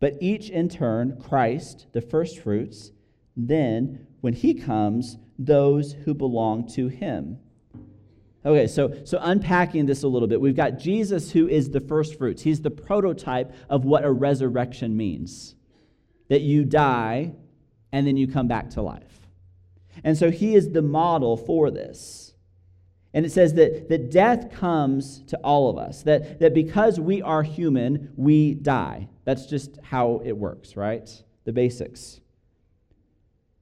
But 0.00 0.18
each 0.20 0.50
in 0.50 0.68
turn, 0.68 1.18
Christ, 1.18 1.86
the 1.92 2.02
firstfruits, 2.02 2.92
then, 3.34 4.06
when 4.20 4.34
he 4.34 4.52
comes, 4.52 5.16
those 5.38 5.94
who 5.94 6.12
belong 6.12 6.68
to 6.72 6.88
him. 6.88 7.38
Okay, 8.44 8.66
so, 8.66 9.02
so 9.04 9.18
unpacking 9.22 9.86
this 9.86 10.02
a 10.02 10.08
little 10.08 10.28
bit, 10.28 10.42
we've 10.42 10.54
got 10.54 10.78
Jesus 10.78 11.32
who 11.32 11.48
is 11.48 11.70
the 11.70 11.80
firstfruits. 11.80 12.42
He's 12.42 12.60
the 12.60 12.70
prototype 12.70 13.54
of 13.70 13.86
what 13.86 14.04
a 14.04 14.12
resurrection 14.12 14.94
means 14.94 15.54
that 16.28 16.42
you 16.42 16.66
die 16.66 17.32
and 17.92 18.06
then 18.06 18.18
you 18.18 18.28
come 18.28 18.46
back 18.46 18.68
to 18.70 18.82
life. 18.82 19.20
And 20.04 20.18
so 20.18 20.30
he 20.30 20.54
is 20.54 20.72
the 20.72 20.82
model 20.82 21.38
for 21.38 21.70
this. 21.70 22.25
And 23.16 23.24
it 23.24 23.32
says 23.32 23.54
that, 23.54 23.88
that 23.88 24.10
death 24.10 24.52
comes 24.52 25.22
to 25.28 25.38
all 25.38 25.70
of 25.70 25.78
us, 25.78 26.02
that, 26.02 26.38
that 26.40 26.52
because 26.52 27.00
we 27.00 27.22
are 27.22 27.42
human, 27.42 28.12
we 28.14 28.52
die. 28.52 29.08
That's 29.24 29.46
just 29.46 29.78
how 29.82 30.20
it 30.22 30.36
works, 30.36 30.76
right? 30.76 31.08
The 31.46 31.52
basics. 31.52 32.20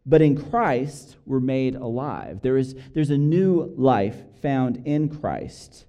But 0.05 0.23
in 0.23 0.51
Christ, 0.51 1.19
we're 1.25 1.39
made 1.39 1.77
alive. 1.77 2.41
There 2.43 2.57
is, 2.57 2.75
there's 2.95 3.11
a 3.11 3.17
new 3.17 3.73
life 3.77 4.17
found 4.43 4.83
in 4.87 5.09
Christ. 5.09 5.87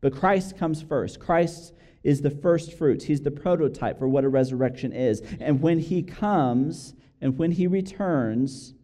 But 0.00 0.12
Christ 0.12 0.58
comes 0.58 0.82
first. 0.82 1.20
Christ 1.20 1.74
is 2.02 2.20
the 2.20 2.30
first 2.30 2.72
fruits. 2.72 3.04
He's 3.04 3.20
the 3.20 3.30
prototype 3.30 4.00
for 4.00 4.08
what 4.08 4.24
a 4.24 4.28
resurrection 4.28 4.92
is. 4.92 5.22
And 5.38 5.62
when 5.62 5.78
he 5.78 6.02
comes 6.02 6.94
and 7.20 7.38
when 7.38 7.52
he 7.52 7.68
returns, 7.68 8.74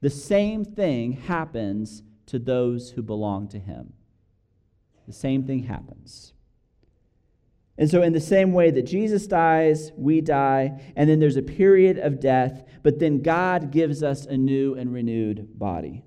the 0.00 0.10
same 0.10 0.64
thing 0.64 1.12
happens 1.12 2.02
to 2.28 2.38
those 2.38 2.90
who 2.90 3.02
belong 3.02 3.48
to 3.48 3.58
him. 3.58 3.92
The 5.06 5.12
same 5.12 5.44
thing 5.44 5.64
happens. 5.64 6.32
And 7.78 7.88
so, 7.88 8.02
in 8.02 8.12
the 8.12 8.20
same 8.20 8.52
way 8.52 8.70
that 8.72 8.82
Jesus 8.82 9.26
dies, 9.26 9.92
we 9.96 10.20
die, 10.20 10.82
and 10.96 11.08
then 11.08 11.20
there's 11.20 11.36
a 11.36 11.42
period 11.42 11.98
of 11.98 12.20
death, 12.20 12.64
but 12.82 12.98
then 12.98 13.22
God 13.22 13.70
gives 13.70 14.02
us 14.02 14.26
a 14.26 14.36
new 14.36 14.74
and 14.74 14.92
renewed 14.92 15.58
body. 15.58 16.04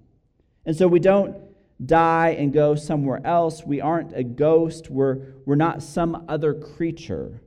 And 0.66 0.76
so, 0.76 0.88
we 0.88 1.00
don't 1.00 1.38
die 1.84 2.36
and 2.38 2.54
go 2.54 2.76
somewhere 2.76 3.26
else. 3.26 3.64
We 3.66 3.80
aren't 3.80 4.14
a 4.14 4.24
ghost, 4.24 4.90
we're, 4.90 5.34
we're 5.46 5.56
not 5.56 5.82
some 5.82 6.26
other 6.28 6.54
creature. 6.54 7.42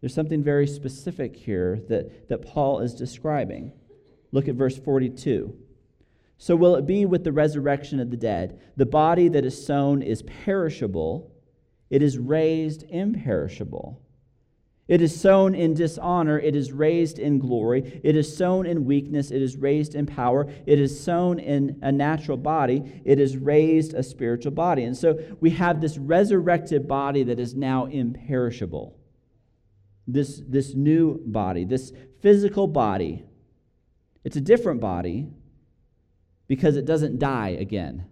There's 0.00 0.14
something 0.14 0.42
very 0.42 0.66
specific 0.66 1.36
here 1.36 1.80
that, 1.88 2.28
that 2.28 2.42
Paul 2.42 2.80
is 2.80 2.94
describing. 2.94 3.72
Look 4.32 4.48
at 4.48 4.54
verse 4.54 4.78
42. 4.78 5.56
So 6.38 6.54
will 6.54 6.76
it 6.76 6.86
be 6.86 7.04
with 7.04 7.24
the 7.24 7.32
resurrection 7.32 7.98
of 7.98 8.10
the 8.10 8.16
dead. 8.16 8.60
The 8.76 8.86
body 8.86 9.28
that 9.28 9.44
is 9.44 9.66
sown 9.66 10.02
is 10.02 10.22
perishable, 10.22 11.32
it 11.90 12.00
is 12.00 12.16
raised 12.16 12.84
imperishable. 12.88 14.00
It 14.86 15.02
is 15.02 15.20
sown 15.20 15.54
in 15.54 15.74
dishonor, 15.74 16.38
it 16.38 16.56
is 16.56 16.72
raised 16.72 17.18
in 17.18 17.38
glory. 17.38 18.00
It 18.02 18.16
is 18.16 18.34
sown 18.34 18.64
in 18.64 18.86
weakness, 18.86 19.30
it 19.30 19.42
is 19.42 19.56
raised 19.56 19.94
in 19.94 20.06
power. 20.06 20.46
It 20.64 20.78
is 20.78 20.98
sown 20.98 21.38
in 21.38 21.78
a 21.82 21.92
natural 21.92 22.38
body, 22.38 23.02
it 23.04 23.18
is 23.18 23.36
raised 23.36 23.92
a 23.92 24.02
spiritual 24.02 24.52
body. 24.52 24.84
And 24.84 24.96
so 24.96 25.18
we 25.40 25.50
have 25.50 25.80
this 25.80 25.98
resurrected 25.98 26.86
body 26.88 27.24
that 27.24 27.38
is 27.38 27.54
now 27.54 27.86
imperishable. 27.86 28.96
This, 30.06 30.40
this 30.48 30.74
new 30.74 31.20
body, 31.26 31.64
this 31.64 31.92
physical 32.22 32.66
body. 32.66 33.24
It's 34.24 34.36
a 34.36 34.40
different 34.40 34.80
body, 34.80 35.28
because 36.48 36.76
it 36.76 36.86
doesn't 36.86 37.18
die 37.18 37.50
again. 37.50 38.06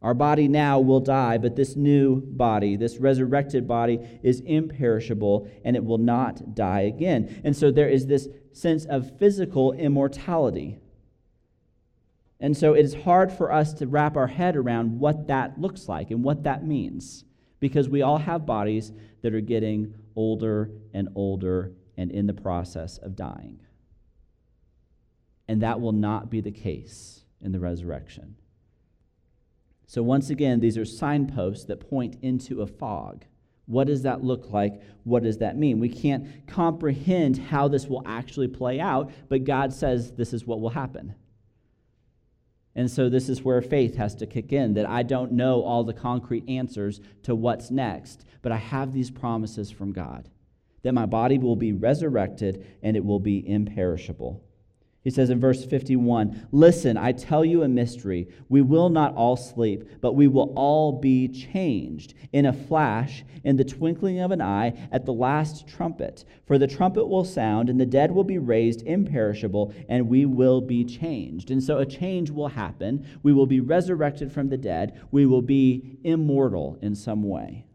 Our 0.00 0.14
body 0.14 0.46
now 0.46 0.78
will 0.78 1.00
die, 1.00 1.38
but 1.38 1.56
this 1.56 1.74
new 1.74 2.20
body, 2.20 2.76
this 2.76 2.98
resurrected 2.98 3.66
body, 3.66 3.98
is 4.22 4.40
imperishable 4.40 5.50
and 5.64 5.76
it 5.76 5.84
will 5.84 5.98
not 5.98 6.54
die 6.54 6.82
again. 6.82 7.40
And 7.44 7.56
so 7.56 7.70
there 7.70 7.88
is 7.88 8.06
this 8.06 8.28
sense 8.52 8.84
of 8.84 9.18
physical 9.18 9.72
immortality. 9.72 10.78
And 12.40 12.56
so 12.56 12.74
it 12.74 12.84
is 12.84 12.94
hard 12.94 13.32
for 13.32 13.52
us 13.52 13.74
to 13.74 13.88
wrap 13.88 14.16
our 14.16 14.28
head 14.28 14.56
around 14.56 15.00
what 15.00 15.26
that 15.26 15.60
looks 15.60 15.88
like 15.88 16.12
and 16.12 16.22
what 16.22 16.44
that 16.44 16.64
means 16.64 17.24
because 17.58 17.88
we 17.88 18.02
all 18.02 18.18
have 18.18 18.46
bodies 18.46 18.92
that 19.22 19.34
are 19.34 19.40
getting 19.40 19.94
older 20.14 20.70
and 20.94 21.08
older 21.16 21.72
and 21.96 22.12
in 22.12 22.28
the 22.28 22.32
process 22.32 22.98
of 22.98 23.16
dying 23.16 23.58
and 25.48 25.62
that 25.62 25.80
will 25.80 25.92
not 25.92 26.30
be 26.30 26.40
the 26.40 26.52
case 26.52 27.24
in 27.40 27.52
the 27.52 27.58
resurrection. 27.58 28.36
So, 29.86 30.02
once 30.02 30.28
again, 30.28 30.60
these 30.60 30.76
are 30.76 30.84
signposts 30.84 31.64
that 31.64 31.88
point 31.88 32.18
into 32.20 32.60
a 32.60 32.66
fog. 32.66 33.24
What 33.64 33.86
does 33.86 34.02
that 34.02 34.22
look 34.22 34.50
like? 34.50 34.82
What 35.04 35.22
does 35.22 35.38
that 35.38 35.56
mean? 35.56 35.80
We 35.80 35.88
can't 35.88 36.46
comprehend 36.46 37.38
how 37.38 37.68
this 37.68 37.86
will 37.86 38.02
actually 38.06 38.48
play 38.48 38.80
out, 38.80 39.10
but 39.28 39.44
God 39.44 39.72
says 39.72 40.12
this 40.12 40.32
is 40.32 40.46
what 40.46 40.60
will 40.60 40.70
happen. 40.70 41.14
And 42.74 42.90
so, 42.90 43.08
this 43.08 43.30
is 43.30 43.42
where 43.42 43.62
faith 43.62 43.96
has 43.96 44.14
to 44.16 44.26
kick 44.26 44.52
in 44.52 44.74
that 44.74 44.86
I 44.86 45.02
don't 45.02 45.32
know 45.32 45.62
all 45.62 45.84
the 45.84 45.94
concrete 45.94 46.44
answers 46.48 47.00
to 47.22 47.34
what's 47.34 47.70
next, 47.70 48.26
but 48.42 48.52
I 48.52 48.58
have 48.58 48.92
these 48.92 49.10
promises 49.10 49.70
from 49.70 49.92
God 49.92 50.28
that 50.82 50.92
my 50.92 51.06
body 51.06 51.38
will 51.38 51.56
be 51.56 51.72
resurrected 51.72 52.66
and 52.82 52.96
it 52.96 53.04
will 53.04 53.20
be 53.20 53.46
imperishable. 53.48 54.44
He 55.04 55.10
says 55.10 55.30
in 55.30 55.38
verse 55.38 55.64
51 55.64 56.48
Listen, 56.50 56.96
I 56.96 57.12
tell 57.12 57.44
you 57.44 57.62
a 57.62 57.68
mystery. 57.68 58.28
We 58.48 58.62
will 58.62 58.88
not 58.88 59.14
all 59.14 59.36
sleep, 59.36 59.88
but 60.00 60.14
we 60.14 60.26
will 60.26 60.52
all 60.56 60.92
be 60.92 61.28
changed 61.28 62.14
in 62.32 62.46
a 62.46 62.52
flash, 62.52 63.24
in 63.44 63.56
the 63.56 63.64
twinkling 63.64 64.18
of 64.18 64.32
an 64.32 64.42
eye, 64.42 64.88
at 64.90 65.06
the 65.06 65.12
last 65.12 65.68
trumpet. 65.68 66.24
For 66.46 66.58
the 66.58 66.66
trumpet 66.66 67.06
will 67.06 67.24
sound, 67.24 67.70
and 67.70 67.80
the 67.80 67.86
dead 67.86 68.10
will 68.10 68.24
be 68.24 68.38
raised 68.38 68.82
imperishable, 68.82 69.72
and 69.88 70.08
we 70.08 70.26
will 70.26 70.60
be 70.60 70.84
changed. 70.84 71.52
And 71.52 71.62
so 71.62 71.78
a 71.78 71.86
change 71.86 72.30
will 72.30 72.48
happen. 72.48 73.06
We 73.22 73.32
will 73.32 73.46
be 73.46 73.60
resurrected 73.60 74.32
from 74.32 74.48
the 74.48 74.58
dead. 74.58 75.00
We 75.12 75.26
will 75.26 75.42
be 75.42 75.98
immortal 76.02 76.76
in 76.82 76.96
some 76.96 77.22
way. 77.22 77.67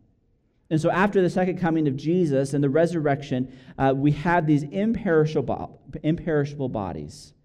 And 0.74 0.82
so, 0.82 0.90
after 0.90 1.22
the 1.22 1.30
second 1.30 1.60
coming 1.60 1.88
of 1.88 1.96
Jesus 1.96 2.56
and 2.56 2.64
the 2.64 2.70
resurrection, 2.70 3.56
uh, 3.78 3.94
we 3.96 4.12
have 4.14 4.48
these 4.48 4.64
imperishable, 4.64 5.80
imperishable 6.02 6.68
bodies. 6.68 7.36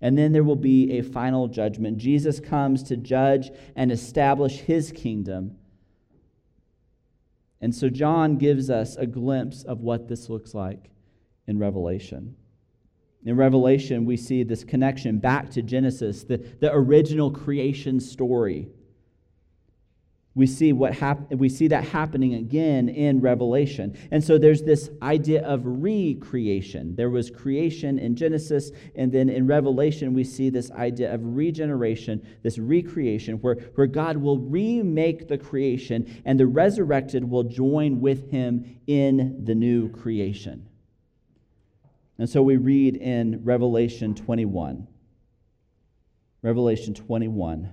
And 0.00 0.18
then 0.18 0.32
there 0.32 0.42
will 0.42 0.56
be 0.56 0.98
a 0.98 1.02
final 1.02 1.46
judgment. 1.46 1.98
Jesus 1.98 2.40
comes 2.40 2.82
to 2.82 2.96
judge 2.96 3.52
and 3.76 3.92
establish 3.92 4.56
his 4.56 4.90
kingdom. 4.90 5.58
And 7.60 7.72
so, 7.72 7.88
John 7.88 8.36
gives 8.36 8.68
us 8.68 8.96
a 8.96 9.06
glimpse 9.06 9.62
of 9.62 9.82
what 9.82 10.08
this 10.08 10.28
looks 10.28 10.52
like 10.52 10.90
in 11.46 11.56
Revelation. 11.56 12.34
In 13.24 13.36
Revelation, 13.36 14.04
we 14.04 14.16
see 14.16 14.42
this 14.42 14.64
connection 14.64 15.18
back 15.18 15.50
to 15.50 15.62
Genesis, 15.62 16.24
the, 16.24 16.38
the 16.58 16.72
original 16.74 17.30
creation 17.30 18.00
story 18.00 18.70
we 20.34 20.46
see 20.46 20.72
what 20.72 20.94
hap- 20.94 21.32
we 21.34 21.48
see 21.48 21.66
that 21.68 21.84
happening 21.84 22.34
again 22.34 22.88
in 22.88 23.20
revelation. 23.20 23.98
And 24.12 24.22
so 24.22 24.38
there's 24.38 24.62
this 24.62 24.88
idea 25.02 25.44
of 25.44 25.62
recreation. 25.64 26.94
There 26.94 27.10
was 27.10 27.30
creation 27.30 27.98
in 27.98 28.14
genesis 28.14 28.70
and 28.94 29.10
then 29.10 29.28
in 29.28 29.48
revelation 29.48 30.14
we 30.14 30.22
see 30.22 30.48
this 30.48 30.70
idea 30.70 31.12
of 31.12 31.20
regeneration 31.24 32.24
this 32.42 32.58
recreation 32.58 33.36
where, 33.36 33.56
where 33.74 33.86
god 33.86 34.16
will 34.16 34.38
remake 34.38 35.26
the 35.26 35.38
creation 35.38 36.22
and 36.24 36.38
the 36.38 36.46
resurrected 36.46 37.28
will 37.28 37.44
join 37.44 38.00
with 38.00 38.30
him 38.30 38.80
in 38.86 39.44
the 39.44 39.54
new 39.54 39.88
creation. 39.90 40.66
And 42.18 42.28
so 42.28 42.42
we 42.42 42.56
read 42.56 42.96
in 42.96 43.42
revelation 43.44 44.14
21 44.14 44.86
revelation 46.42 46.94
21 46.94 47.72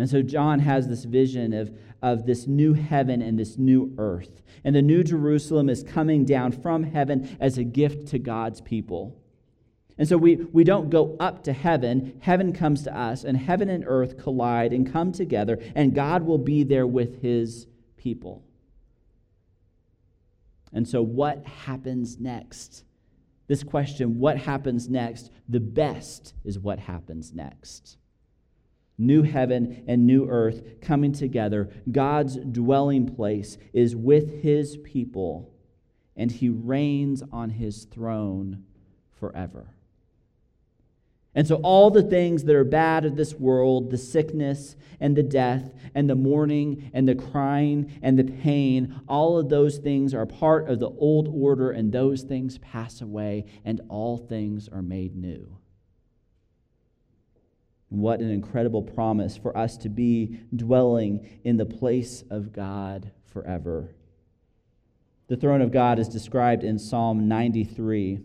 And 0.00 0.08
so 0.08 0.22
John 0.22 0.60
has 0.60 0.88
this 0.88 1.04
vision 1.04 1.52
of, 1.52 1.76
of 2.00 2.24
this 2.24 2.46
new 2.46 2.72
heaven 2.72 3.20
and 3.20 3.38
this 3.38 3.58
new 3.58 3.92
earth. 3.98 4.42
And 4.64 4.74
the 4.74 4.80
new 4.80 5.04
Jerusalem 5.04 5.68
is 5.68 5.82
coming 5.82 6.24
down 6.24 6.52
from 6.52 6.84
heaven 6.84 7.36
as 7.38 7.58
a 7.58 7.64
gift 7.64 8.08
to 8.08 8.18
God's 8.18 8.62
people. 8.62 9.20
And 9.98 10.08
so 10.08 10.16
we, 10.16 10.36
we 10.36 10.64
don't 10.64 10.88
go 10.88 11.16
up 11.20 11.44
to 11.44 11.52
heaven, 11.52 12.18
heaven 12.20 12.54
comes 12.54 12.84
to 12.84 12.96
us, 12.96 13.24
and 13.24 13.36
heaven 13.36 13.68
and 13.68 13.84
earth 13.86 14.16
collide 14.16 14.72
and 14.72 14.90
come 14.90 15.12
together, 15.12 15.58
and 15.74 15.94
God 15.94 16.22
will 16.22 16.38
be 16.38 16.62
there 16.64 16.86
with 16.86 17.20
his 17.20 17.66
people. 17.98 18.42
And 20.72 20.88
so, 20.88 21.02
what 21.02 21.44
happens 21.44 22.18
next? 22.18 22.84
This 23.48 23.62
question, 23.62 24.18
what 24.18 24.38
happens 24.38 24.88
next? 24.88 25.30
The 25.46 25.60
best 25.60 26.32
is 26.44 26.58
what 26.58 26.78
happens 26.78 27.34
next 27.34 27.98
new 29.00 29.22
heaven 29.22 29.82
and 29.88 30.06
new 30.06 30.28
earth 30.28 30.62
coming 30.80 31.12
together. 31.12 31.70
God's 31.90 32.36
dwelling 32.36 33.06
place 33.14 33.58
is 33.72 33.96
with 33.96 34.42
his 34.42 34.76
people, 34.76 35.52
and 36.14 36.30
he 36.30 36.48
reigns 36.48 37.22
on 37.32 37.50
his 37.50 37.84
throne 37.84 38.64
forever. 39.18 39.74
And 41.32 41.46
so, 41.46 41.56
all 41.62 41.90
the 41.90 42.02
things 42.02 42.42
that 42.44 42.56
are 42.56 42.64
bad 42.64 43.04
of 43.04 43.14
this 43.14 43.34
world, 43.34 43.90
the 43.90 43.98
sickness 43.98 44.74
and 44.98 45.14
the 45.14 45.22
death 45.22 45.72
and 45.94 46.10
the 46.10 46.16
mourning 46.16 46.90
and 46.92 47.06
the 47.06 47.14
crying 47.14 48.00
and 48.02 48.18
the 48.18 48.24
pain, 48.24 49.00
all 49.06 49.38
of 49.38 49.48
those 49.48 49.78
things 49.78 50.12
are 50.12 50.26
part 50.26 50.68
of 50.68 50.80
the 50.80 50.90
old 50.90 51.28
order, 51.28 51.70
and 51.70 51.92
those 51.92 52.22
things 52.22 52.58
pass 52.58 53.00
away, 53.00 53.44
and 53.64 53.80
all 53.88 54.16
things 54.16 54.68
are 54.68 54.82
made 54.82 55.14
new. 55.14 55.59
What 57.90 58.20
an 58.20 58.30
incredible 58.30 58.82
promise 58.82 59.36
for 59.36 59.56
us 59.56 59.76
to 59.78 59.88
be 59.88 60.38
dwelling 60.54 61.40
in 61.44 61.56
the 61.56 61.66
place 61.66 62.22
of 62.30 62.52
God 62.52 63.10
forever. 63.26 63.90
The 65.26 65.36
throne 65.36 65.60
of 65.60 65.72
God 65.72 65.98
is 65.98 66.08
described 66.08 66.62
in 66.62 66.78
Psalm 66.78 67.28
93. 67.28 68.20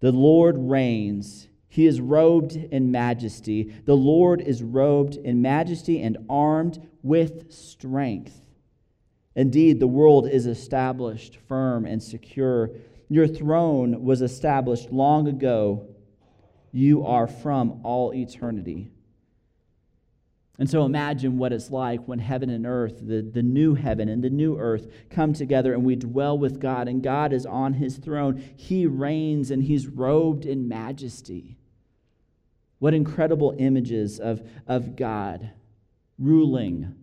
The 0.00 0.12
Lord 0.12 0.56
reigns. 0.58 1.48
He 1.68 1.86
is 1.86 2.00
robed 2.00 2.54
in 2.54 2.90
majesty. 2.90 3.74
The 3.86 3.96
Lord 3.96 4.42
is 4.42 4.62
robed 4.62 5.16
in 5.16 5.40
majesty 5.40 6.02
and 6.02 6.18
armed 6.28 6.86
with 7.02 7.50
strength. 7.50 8.42
Indeed, 9.34 9.80
the 9.80 9.86
world 9.86 10.28
is 10.28 10.46
established 10.46 11.38
firm 11.48 11.86
and 11.86 12.02
secure. 12.02 12.70
Your 13.08 13.26
throne 13.26 14.02
was 14.02 14.20
established 14.20 14.90
long 14.90 15.28
ago 15.28 15.86
you 16.72 17.04
are 17.04 17.26
from 17.26 17.80
all 17.84 18.14
eternity. 18.14 18.90
And 20.58 20.68
so 20.68 20.84
imagine 20.84 21.38
what 21.38 21.54
it's 21.54 21.70
like 21.70 22.06
when 22.06 22.18
heaven 22.18 22.50
and 22.50 22.66
earth, 22.66 23.00
the, 23.00 23.22
the 23.22 23.42
new 23.42 23.74
heaven 23.74 24.10
and 24.10 24.22
the 24.22 24.28
new 24.28 24.58
earth, 24.58 24.88
come 25.08 25.32
together 25.32 25.72
and 25.72 25.84
we 25.84 25.96
dwell 25.96 26.38
with 26.38 26.60
God, 26.60 26.86
and 26.86 27.02
God 27.02 27.32
is 27.32 27.46
on 27.46 27.72
his 27.72 27.96
throne. 27.96 28.44
He 28.56 28.86
reigns 28.86 29.50
and 29.50 29.62
he's 29.62 29.86
robed 29.86 30.44
in 30.44 30.68
majesty. 30.68 31.56
What 32.78 32.92
incredible 32.92 33.54
images 33.58 34.20
of, 34.20 34.42
of 34.66 34.96
God 34.96 35.50
ruling 36.18 36.94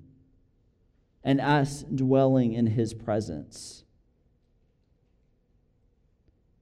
and 1.23 1.41
us 1.41 1.82
dwelling 1.84 2.53
in 2.53 2.67
his 2.67 2.93
presence. 2.93 3.84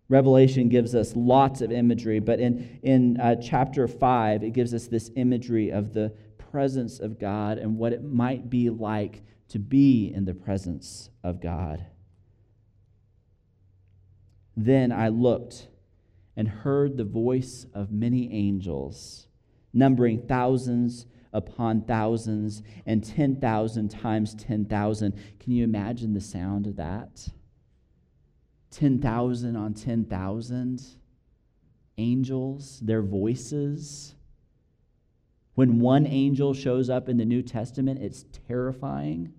Revelation 0.07 0.69
gives 0.69 0.93
us 0.93 1.15
lots 1.15 1.61
of 1.61 1.71
imagery, 1.71 2.19
but 2.19 2.39
in, 2.39 2.79
in 2.83 3.19
uh, 3.19 3.35
chapter 3.41 3.87
5, 3.87 4.43
it 4.43 4.51
gives 4.51 4.73
us 4.73 4.87
this 4.87 5.09
imagery 5.15 5.71
of 5.71 5.93
the 5.93 6.13
presence 6.37 6.99
of 6.99 7.19
God 7.19 7.57
and 7.57 7.77
what 7.77 7.91
it 7.91 8.03
might 8.03 8.49
be 8.49 8.69
like 8.69 9.23
to 9.49 9.59
be 9.59 10.11
in 10.13 10.25
the 10.25 10.33
presence 10.33 11.09
of 11.23 11.41
God. 11.41 11.85
Then 14.55 14.91
I 14.91 15.09
looked 15.09 15.67
and 16.37 16.47
heard 16.47 16.97
the 16.97 17.03
voice 17.03 17.65
of 17.73 17.91
many 17.91 18.31
angels, 18.31 19.27
numbering 19.73 20.27
thousands 20.27 21.07
upon 21.33 21.81
thousands 21.81 22.61
and 22.85 23.03
10,000 23.03 23.89
times 23.89 24.35
10,000. 24.35 25.13
Can 25.39 25.51
you 25.51 25.63
imagine 25.63 26.13
the 26.13 26.21
sound 26.21 26.67
of 26.67 26.77
that? 26.77 27.27
10,000 28.75 29.55
on 29.55 29.73
10,000 29.73 30.83
angels, 31.97 32.79
their 32.81 33.01
voices. 33.01 34.15
When 35.53 35.79
one 35.79 36.05
angel 36.05 36.53
shows 36.53 36.89
up 36.89 37.07
in 37.07 37.15
the 37.15 37.23
New 37.23 37.41
Testament, 37.41 38.01
it's 38.01 38.25
terrifying. 38.47 39.31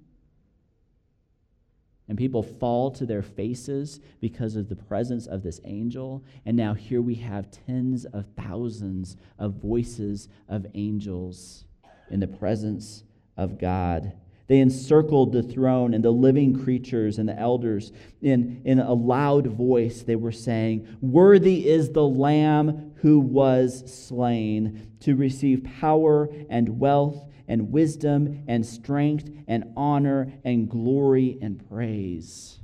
And 2.09 2.17
people 2.17 2.43
fall 2.43 2.91
to 2.93 3.05
their 3.05 3.23
faces 3.23 4.01
because 4.21 4.57
of 4.57 4.71
the 4.71 4.77
presence 4.77 5.27
of 5.27 5.43
this 5.43 5.61
angel. 5.65 6.25
And 6.47 6.57
now 6.57 6.73
here 6.73 7.03
we 7.03 7.17
have 7.17 7.51
tens 7.51 8.07
of 8.07 8.25
thousands 8.39 9.19
of 9.39 9.55
voices 9.55 10.29
of 10.49 10.67
angels 10.75 11.65
in 12.11 12.21
the 12.21 12.29
presence 12.29 13.03
of 13.37 13.59
God. 13.59 14.13
They 14.49 14.61
encircled 14.61 15.33
the 15.33 15.43
throne 15.43 15.93
and 15.93 16.05
the 16.05 16.13
living 16.13 16.63
creatures 16.63 17.19
and 17.19 17.29
the 17.29 17.39
elders. 17.39 17.93
In, 18.23 18.63
in 18.65 18.79
a 18.79 18.93
loud 18.93 19.49
voice, 19.49 20.03
they 20.03 20.17
were 20.17 20.33
saying, 20.33 20.87
Worthy 21.01 21.69
is 21.69 21.91
the 21.91 22.07
Lamb 22.07 22.93
who 22.97 23.19
was 23.19 23.93
slain 23.93 24.93
to 25.01 25.17
receive 25.17 25.67
power 25.81 26.29
and 26.49 26.79
wealth 26.79 27.29
and 27.49 27.73
wisdom 27.73 28.45
and 28.47 28.65
strength 28.65 29.31
and 29.49 29.73
honor 29.77 30.33
and 30.45 30.69
glory 30.69 31.39
and 31.43 31.69
praise. 31.69 32.61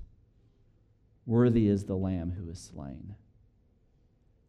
Worthy 1.27 1.69
is 1.69 1.85
the 1.85 1.97
Lamb 1.97 2.33
who 2.33 2.47
was 2.47 2.61
slain. 2.61 3.15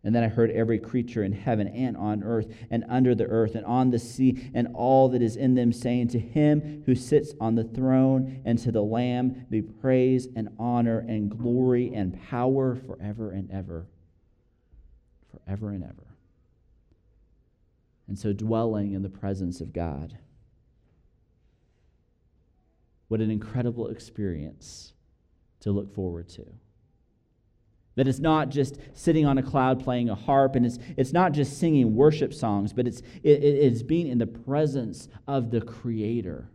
And 0.03 0.13
then 0.13 0.23
I 0.23 0.27
heard 0.27 0.51
every 0.51 0.79
creature 0.79 1.23
in 1.23 1.31
heaven 1.31 1.67
and 1.67 1.95
on 1.95 2.23
earth 2.23 2.53
and 2.69 2.83
under 2.89 3.15
the 3.15 3.25
earth 3.25 3.55
and 3.55 3.65
on 3.65 3.89
the 3.89 3.99
sea 3.99 4.51
and 4.53 4.67
all 4.73 5.07
that 5.09 5.21
is 5.21 5.37
in 5.37 5.55
them 5.55 5.71
saying, 5.71 6.09
To 6.09 6.19
him 6.19 6.83
who 6.85 6.93
sits 6.93 7.33
on 7.39 7.55
the 7.55 7.63
throne 7.63 8.41
and 8.43 8.59
to 8.59 8.71
the 8.71 8.83
Lamb 8.83 9.45
be 9.49 9.61
praise 9.61 10.27
and 10.35 10.49
honor 10.59 10.99
and 10.99 11.29
glory 11.29 11.93
and 11.93 12.21
power 12.29 12.75
forever 12.75 13.31
and 13.31 13.49
ever. 13.49 13.87
Forever 15.31 15.69
and 15.69 15.83
ever. 15.83 16.17
And 18.09 18.19
so 18.19 18.33
dwelling 18.33 18.91
in 18.91 19.03
the 19.03 19.09
presence 19.09 19.61
of 19.61 19.71
God. 19.71 20.17
What 23.07 23.21
an 23.21 23.31
incredible 23.31 23.87
experience 23.87 24.91
to 25.61 25.71
look 25.71 25.95
forward 25.95 26.27
to. 26.29 26.45
That 27.95 28.07
it's 28.07 28.19
not 28.19 28.49
just 28.49 28.77
sitting 28.93 29.25
on 29.25 29.37
a 29.37 29.43
cloud 29.43 29.83
playing 29.83 30.09
a 30.09 30.15
harp, 30.15 30.55
and 30.55 30.65
it's, 30.65 30.79
it's 30.97 31.13
not 31.13 31.31
just 31.31 31.59
singing 31.59 31.95
worship 31.95 32.33
songs, 32.33 32.73
but 32.73 32.87
it's, 32.87 33.01
it, 33.21 33.43
it's 33.43 33.83
being 33.83 34.07
in 34.07 34.17
the 34.17 34.27
presence 34.27 35.07
of 35.27 35.51
the 35.51 35.61
Creator, 35.61 36.49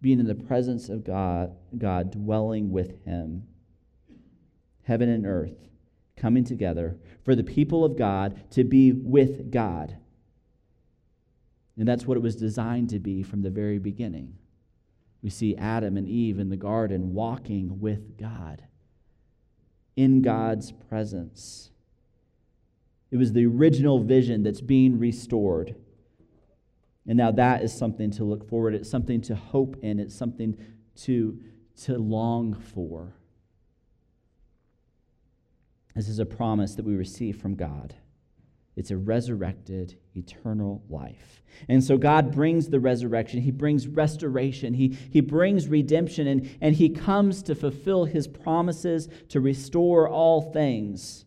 being 0.00 0.18
in 0.18 0.26
the 0.26 0.34
presence 0.34 0.88
of 0.88 1.04
God, 1.04 1.54
God, 1.76 2.12
dwelling 2.12 2.70
with 2.70 3.04
Him. 3.04 3.44
Heaven 4.84 5.08
and 5.08 5.26
earth 5.26 5.66
coming 6.16 6.44
together 6.44 6.96
for 7.24 7.34
the 7.34 7.44
people 7.44 7.84
of 7.84 7.96
God 7.96 8.40
to 8.52 8.64
be 8.64 8.92
with 8.92 9.50
God. 9.50 9.96
And 11.76 11.86
that's 11.86 12.06
what 12.06 12.16
it 12.16 12.22
was 12.22 12.36
designed 12.36 12.88
to 12.90 12.98
be 12.98 13.22
from 13.22 13.42
the 13.42 13.50
very 13.50 13.78
beginning. 13.78 14.34
We 15.22 15.28
see 15.28 15.56
Adam 15.56 15.96
and 15.96 16.08
Eve 16.08 16.38
in 16.38 16.48
the 16.48 16.56
garden 16.56 17.12
walking 17.12 17.80
with 17.80 18.16
God 18.16 18.62
in 19.96 20.22
God's 20.22 20.72
presence. 20.72 21.70
It 23.10 23.16
was 23.16 23.32
the 23.32 23.46
original 23.46 24.02
vision 24.02 24.42
that's 24.42 24.60
being 24.60 24.98
restored. 24.98 25.74
And 27.06 27.16
now 27.16 27.30
that 27.32 27.62
is 27.62 27.72
something 27.72 28.10
to 28.12 28.24
look 28.24 28.48
forward. 28.48 28.74
It's 28.74 28.90
something 28.90 29.20
to 29.22 29.34
hope 29.34 29.76
in. 29.82 29.98
It's 29.98 30.14
something 30.14 30.56
to, 31.02 31.38
to 31.82 31.98
long 31.98 32.54
for. 32.54 33.14
This 35.94 36.08
is 36.08 36.18
a 36.18 36.26
promise 36.26 36.74
that 36.74 36.84
we 36.84 36.94
receive 36.94 37.40
from 37.40 37.54
God. 37.54 37.94
It's 38.76 38.90
a 38.90 38.96
resurrected, 38.96 39.96
eternal 40.14 40.84
life. 40.90 41.42
And 41.66 41.82
so 41.82 41.96
God 41.96 42.30
brings 42.30 42.68
the 42.68 42.78
resurrection. 42.78 43.40
He 43.40 43.50
brings 43.50 43.88
restoration. 43.88 44.74
He, 44.74 44.88
he 45.10 45.22
brings 45.22 45.66
redemption. 45.66 46.26
And, 46.26 46.50
and 46.60 46.76
He 46.76 46.90
comes 46.90 47.42
to 47.44 47.54
fulfill 47.54 48.04
His 48.04 48.28
promises 48.28 49.08
to 49.30 49.40
restore 49.40 50.06
all 50.06 50.52
things 50.52 51.24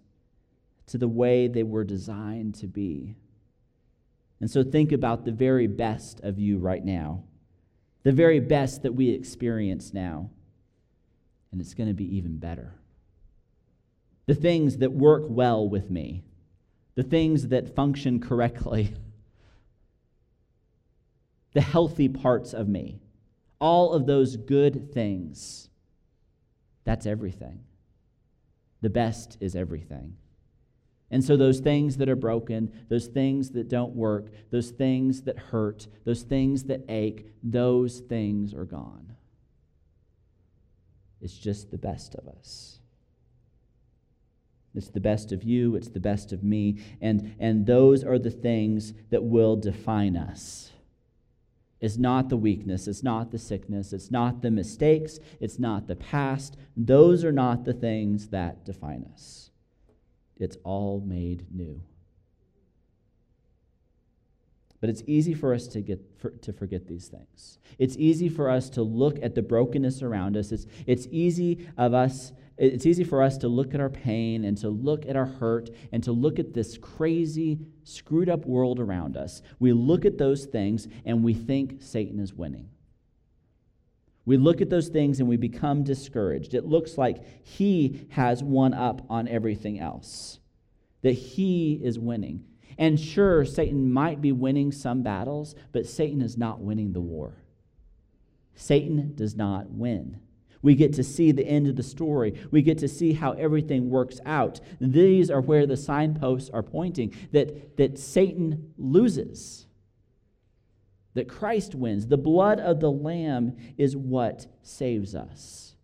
to 0.88 1.00
the 1.00 1.08
way 1.08 1.48
they 1.48 1.64
were 1.64 1.84
designed 1.84 2.54
to 2.56 2.68
be. 2.68 3.16
And 4.40 4.50
so 4.50 4.64
think 4.64 4.92
about 4.92 5.26
the 5.26 5.32
very 5.32 5.68
best 5.68 6.20
of 6.22 6.38
you 6.38 6.60
right 6.60 6.86
now, 6.86 7.24
the 8.04 8.12
very 8.12 8.40
best 8.40 8.84
that 8.84 8.94
we 8.94 9.10
experience 9.10 9.92
now. 9.92 10.30
And 11.52 11.60
it's 11.60 11.74
going 11.74 11.90
to 11.90 11.96
be 11.96 12.16
even 12.16 12.38
better. 12.38 12.76
The 14.28 14.36
things 14.36 14.78
that 14.78 14.92
work 14.92 15.24
well 15.28 15.68
with 15.68 15.90
me 15.90 16.24
the 17.00 17.04
things 17.04 17.48
that 17.48 17.74
function 17.78 18.20
correctly, 18.20 18.94
the 21.54 21.62
healthy 21.62 22.10
parts 22.10 22.52
of 22.52 22.68
me, 22.68 23.00
all 23.58 23.94
of 23.94 24.06
those 24.06 24.36
good 24.36 24.94
things. 24.94 25.70
That's 26.84 27.06
everything. 27.06 27.62
The 28.82 28.90
best 28.90 29.38
is 29.40 29.56
everything. 29.56 30.18
And 31.10 31.24
so, 31.24 31.38
those 31.38 31.62
things 31.62 31.96
that 31.96 32.10
are 32.10 32.18
broken, 32.18 32.70
those 32.90 33.08
things 33.08 33.52
that 33.52 33.70
don't 33.70 33.96
work, 33.96 34.34
those 34.52 34.72
things 34.72 35.22
that 35.22 35.40
hurt, 35.40 35.88
those 36.04 36.24
things 36.24 36.66
that 36.66 36.82
ache, 36.90 37.28
those 37.42 38.02
things 38.02 38.54
are 38.54 38.66
gone. 38.66 39.16
It's 41.22 41.38
just 41.38 41.72
the 41.72 41.78
best 41.78 42.16
of 42.16 42.28
us. 42.28 42.79
It's 44.76 44.90
the 44.90 45.00
best 45.00 45.32
of 45.32 45.44
you, 45.44 45.76
it's 45.76 45.90
the 45.90 46.00
best 46.00 46.32
of 46.32 46.44
me, 46.44 46.80
and, 47.02 47.36
and 47.40 47.66
those 47.66 48.04
are 48.04 48.20
the 48.20 48.30
things 48.32 48.94
that 49.10 49.24
will 49.24 49.56
define 49.56 50.16
us. 50.16 50.72
It's 51.82 51.98
not 51.98 52.30
the 52.30 52.38
weakness, 52.38 52.88
it's 52.88 53.04
not 53.04 53.32
the 53.32 53.40
sickness, 53.40 53.94
it's 53.94 54.12
not 54.12 54.42
the 54.42 54.52
mistakes, 54.52 55.20
it's 55.40 55.58
not 55.58 55.88
the 55.88 55.96
past. 55.96 56.58
Those 56.76 57.24
are 57.24 57.32
not 57.32 57.64
the 57.64 57.74
things 57.74 58.28
that 58.30 58.66
define 58.66 59.06
us. 59.14 59.50
It's 60.38 60.58
all 60.64 61.02
made 61.06 61.46
new. 61.52 61.82
But 64.82 64.90
it's 64.90 65.04
easy 65.08 65.34
for 65.34 65.54
us 65.54 65.68
to, 65.68 65.82
get, 65.82 66.00
for, 66.18 66.32
to 66.32 66.54
forget 66.54 66.88
these 66.88 67.08
things. 67.08 67.60
It's 67.78 67.98
easy 67.98 68.30
for 68.30 68.50
us 68.50 68.70
to 68.72 68.82
look 68.82 69.18
at 69.22 69.36
the 69.36 69.42
brokenness 69.42 70.02
around 70.02 70.38
us. 70.38 70.52
It's, 70.52 70.68
it's 70.86 71.08
easy 71.12 71.68
of 71.78 71.94
us 71.94 72.32
it's 72.60 72.86
easy 72.86 73.06
for 73.06 73.24
us 73.24 73.38
to 73.38 73.48
look 73.48 73.74
at 73.74 73.80
our 73.80 73.90
pain 73.90 74.44
and 74.44 74.58
to 74.58 74.70
look 74.70 75.06
at 75.06 75.16
our 75.16 75.26
hurt 75.26 75.70
and 75.94 76.04
to 76.04 76.12
look 76.12 76.40
at 76.40 76.54
this 76.54 76.78
crazy, 76.78 77.58
screwed 77.86 78.28
up 78.30 78.46
world 78.46 78.82
around 78.82 79.16
us. 79.16 79.42
We 79.60 79.72
look 79.72 80.04
at 80.04 80.18
those 80.18 80.46
things 80.46 80.88
and 81.06 81.24
we 81.24 81.34
think 81.34 81.82
Satan 81.82 82.20
is 82.20 82.34
winning. 82.34 82.70
We 84.26 84.36
look 84.36 84.60
at 84.60 84.70
those 84.70 84.90
things 84.90 85.22
and 85.22 85.30
we 85.30 85.38
become 85.38 85.84
discouraged. 85.86 86.54
It 86.54 86.66
looks 86.66 86.98
like 86.98 87.24
he 87.46 88.06
has 88.10 88.44
one 88.44 88.74
up 88.74 89.04
on 89.10 89.30
everything 89.30 89.80
else, 89.80 90.40
that 91.02 91.14
he 91.14 91.80
is 91.82 91.98
winning. 91.98 92.44
And 92.78 93.00
sure, 93.00 93.46
Satan 93.46 93.92
might 93.92 94.22
be 94.22 94.34
winning 94.34 94.74
some 94.74 95.02
battles, 95.02 95.56
but 95.72 95.88
Satan 95.88 96.22
is 96.22 96.38
not 96.38 96.60
winning 96.60 96.92
the 96.92 97.02
war. 97.02 97.36
Satan 98.54 99.16
does 99.16 99.36
not 99.36 99.72
win. 99.72 100.20
We 100.62 100.76
get 100.76 100.94
to 100.94 101.04
see 101.04 101.32
the 101.32 101.48
end 101.48 101.68
of 101.68 101.76
the 101.76 101.84
story. 101.84 102.40
We 102.52 102.62
get 102.62 102.78
to 102.80 102.88
see 102.88 103.14
how 103.14 103.32
everything 103.34 103.90
works 103.90 104.20
out. 104.26 104.60
These 104.82 105.32
are 105.32 105.42
where 105.42 105.66
the 105.66 105.78
signposts 105.78 106.50
are 106.50 106.64
pointing 106.64 107.16
that, 107.32 107.78
that 107.78 107.98
Satan 107.98 108.74
loses, 108.78 109.66
that 111.14 111.30
Christ 111.30 111.76
wins. 111.76 112.08
The 112.08 112.18
blood 112.18 112.60
of 112.60 112.80
the 112.80 112.92
Lamb 112.92 113.56
is 113.78 113.96
what 113.96 114.48
saves 114.62 115.16
us. 115.16 115.76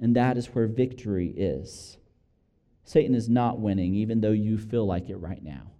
And 0.00 0.16
that 0.16 0.38
is 0.38 0.46
where 0.46 0.66
victory 0.66 1.34
is. 1.36 1.98
Satan 2.84 3.14
is 3.14 3.28
not 3.28 3.60
winning, 3.60 3.94
even 3.94 4.20
though 4.20 4.30
you 4.30 4.56
feel 4.56 4.86
like 4.86 5.10
it 5.10 5.16
right 5.16 5.42
now 5.42 5.72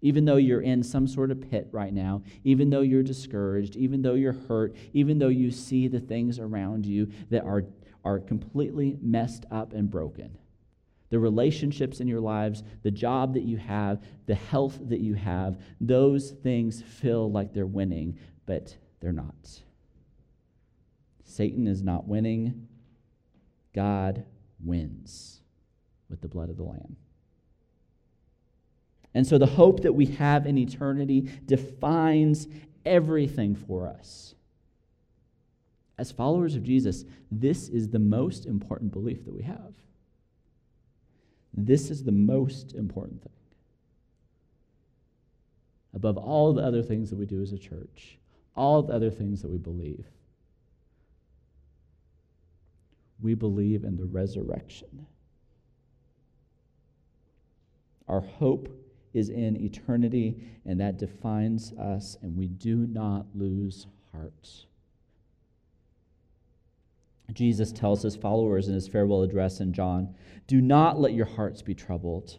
even 0.00 0.24
though 0.24 0.36
you're 0.36 0.60
in 0.60 0.82
some 0.82 1.06
sort 1.06 1.30
of 1.30 1.50
pit 1.50 1.68
right 1.72 1.92
now, 1.92 2.22
even 2.44 2.70
though 2.70 2.82
you're 2.82 3.02
discouraged, 3.02 3.76
even 3.76 4.02
though 4.02 4.14
you're 4.14 4.32
hurt, 4.32 4.76
even 4.92 5.18
though 5.18 5.28
you 5.28 5.50
see 5.50 5.88
the 5.88 6.00
things 6.00 6.38
around 6.38 6.86
you 6.86 7.10
that 7.30 7.44
are, 7.44 7.64
are 8.04 8.20
completely 8.20 8.96
messed 9.00 9.44
up 9.50 9.72
and 9.72 9.90
broken. 9.90 10.38
The 11.10 11.18
relationships 11.18 12.00
in 12.00 12.06
your 12.06 12.20
lives, 12.20 12.62
the 12.82 12.90
job 12.90 13.34
that 13.34 13.42
you 13.42 13.56
have, 13.56 14.02
the 14.26 14.34
health 14.34 14.78
that 14.82 15.00
you 15.00 15.14
have, 15.14 15.58
those 15.80 16.30
things 16.30 16.82
feel 16.82 17.30
like 17.30 17.52
they're 17.52 17.66
winning, 17.66 18.18
but 18.46 18.76
they're 19.00 19.12
not. 19.12 19.62
Satan 21.24 21.66
is 21.66 21.82
not 21.82 22.06
winning, 22.06 22.68
God 23.74 24.24
wins 24.62 25.40
with 26.08 26.20
the 26.20 26.28
blood 26.28 26.50
of 26.50 26.56
the 26.56 26.64
Lamb. 26.64 26.96
And 29.14 29.26
so 29.26 29.38
the 29.38 29.46
hope 29.46 29.82
that 29.82 29.94
we 29.94 30.06
have 30.06 30.46
in 30.46 30.58
eternity 30.58 31.30
defines 31.46 32.46
everything 32.84 33.54
for 33.54 33.88
us. 33.88 34.34
As 35.98 36.12
followers 36.12 36.54
of 36.54 36.62
Jesus, 36.62 37.04
this 37.30 37.68
is 37.68 37.88
the 37.88 37.98
most 37.98 38.46
important 38.46 38.92
belief 38.92 39.24
that 39.24 39.34
we 39.34 39.42
have. 39.42 39.72
This 41.52 41.90
is 41.90 42.04
the 42.04 42.12
most 42.12 42.74
important 42.74 43.22
thing. 43.22 43.32
Above 45.94 46.16
all 46.16 46.52
the 46.52 46.62
other 46.62 46.82
things 46.82 47.10
that 47.10 47.16
we 47.16 47.26
do 47.26 47.42
as 47.42 47.52
a 47.52 47.58
church, 47.58 48.18
all 48.54 48.82
the 48.82 48.92
other 48.92 49.10
things 49.10 49.42
that 49.42 49.50
we 49.50 49.58
believe, 49.58 50.06
we 53.20 53.34
believe 53.34 53.82
in 53.82 53.96
the 53.96 54.04
resurrection. 54.04 55.06
Our 58.06 58.20
hope 58.20 58.68
is 59.14 59.28
in 59.28 59.56
eternity, 59.56 60.36
and 60.64 60.80
that 60.80 60.98
defines 60.98 61.72
us, 61.72 62.16
and 62.22 62.36
we 62.36 62.48
do 62.48 62.86
not 62.86 63.26
lose 63.34 63.86
heart. 64.12 64.66
Jesus 67.32 67.72
tells 67.72 68.02
his 68.02 68.16
followers 68.16 68.68
in 68.68 68.74
his 68.74 68.88
farewell 68.88 69.22
address 69.22 69.60
in 69.60 69.72
John 69.72 70.14
Do 70.46 70.60
not 70.60 70.98
let 70.98 71.12
your 71.12 71.26
hearts 71.26 71.62
be 71.62 71.74
troubled. 71.74 72.38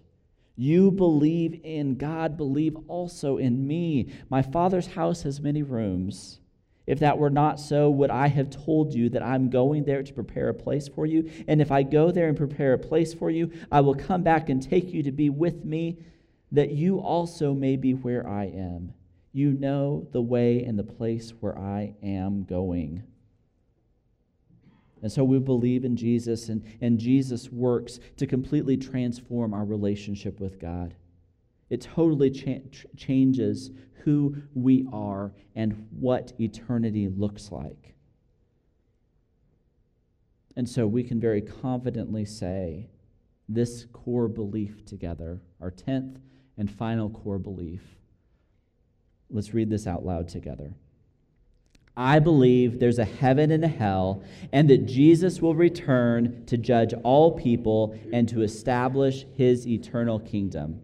You 0.55 0.91
believe 0.91 1.61
in 1.63 1.95
God, 1.95 2.35
believe 2.35 2.75
also 2.87 3.37
in 3.37 3.65
me. 3.65 4.11
My 4.29 4.41
Father's 4.41 4.87
house 4.87 5.21
has 5.23 5.39
many 5.39 5.63
rooms. 5.63 6.39
If 6.85 6.99
that 6.99 7.19
were 7.19 7.29
not 7.29 7.59
so, 7.59 7.89
would 7.91 8.09
I 8.09 8.27
have 8.27 8.49
told 8.49 8.93
you 8.93 9.09
that 9.09 9.23
I'm 9.23 9.51
going 9.51 9.85
there 9.85 10.01
to 10.01 10.13
prepare 10.13 10.49
a 10.49 10.53
place 10.53 10.87
for 10.87 11.05
you? 11.05 11.29
And 11.47 11.61
if 11.61 11.71
I 11.71 11.83
go 11.83 12.11
there 12.11 12.27
and 12.27 12.35
prepare 12.35 12.73
a 12.73 12.79
place 12.79 13.13
for 13.13 13.29
you, 13.29 13.51
I 13.71 13.79
will 13.81 13.93
come 13.93 14.23
back 14.23 14.49
and 14.49 14.61
take 14.61 14.91
you 14.91 15.03
to 15.03 15.11
be 15.11 15.29
with 15.29 15.63
me, 15.63 15.99
that 16.51 16.71
you 16.71 16.99
also 16.99 17.53
may 17.53 17.75
be 17.75 17.93
where 17.93 18.27
I 18.27 18.45
am. 18.45 18.93
You 19.31 19.51
know 19.51 20.07
the 20.11 20.21
way 20.21 20.63
and 20.63 20.77
the 20.77 20.83
place 20.83 21.31
where 21.39 21.57
I 21.57 21.93
am 22.01 22.43
going. 22.43 23.03
And 25.01 25.11
so 25.11 25.23
we 25.23 25.39
believe 25.39 25.85
in 25.85 25.95
Jesus, 25.95 26.49
and, 26.49 26.63
and 26.81 26.99
Jesus 26.99 27.49
works 27.49 27.99
to 28.17 28.27
completely 28.27 28.75
transform 28.75 29.53
our 29.53 29.63
relationship 29.63 30.39
with 30.39 30.59
God. 30.59 30.95
It 31.69 31.81
totally 31.81 32.31
cha- 32.31 32.87
changes 32.97 33.71
who 34.03 34.35
we 34.53 34.87
are 34.91 35.33
and 35.55 35.87
what 35.91 36.33
eternity 36.39 37.07
looks 37.07 37.51
like. 37.51 37.95
And 40.55 40.67
so 40.67 40.87
we 40.87 41.03
can 41.03 41.19
very 41.19 41.41
confidently 41.41 42.25
say 42.25 42.89
this 43.47 43.85
core 43.93 44.27
belief 44.27 44.83
together, 44.85 45.41
our 45.61 45.71
10th 45.71 46.17
and 46.59 46.69
final 46.69 47.09
core 47.09 47.39
belief. 47.39 47.81
Let's 49.31 49.53
read 49.53 49.69
this 49.69 49.87
out 49.87 50.05
loud 50.05 50.27
together. 50.27 50.73
I 51.95 52.19
believe 52.19 52.79
there's 52.79 52.99
a 52.99 53.05
heaven 53.05 53.51
and 53.51 53.63
a 53.63 53.67
hell, 53.67 54.23
and 54.53 54.69
that 54.69 54.85
Jesus 54.85 55.41
will 55.41 55.55
return 55.55 56.45
to 56.45 56.57
judge 56.57 56.93
all 57.03 57.31
people 57.37 57.97
and 58.13 58.29
to 58.29 58.41
establish 58.41 59.25
his 59.35 59.67
eternal 59.67 60.19
kingdom. 60.19 60.81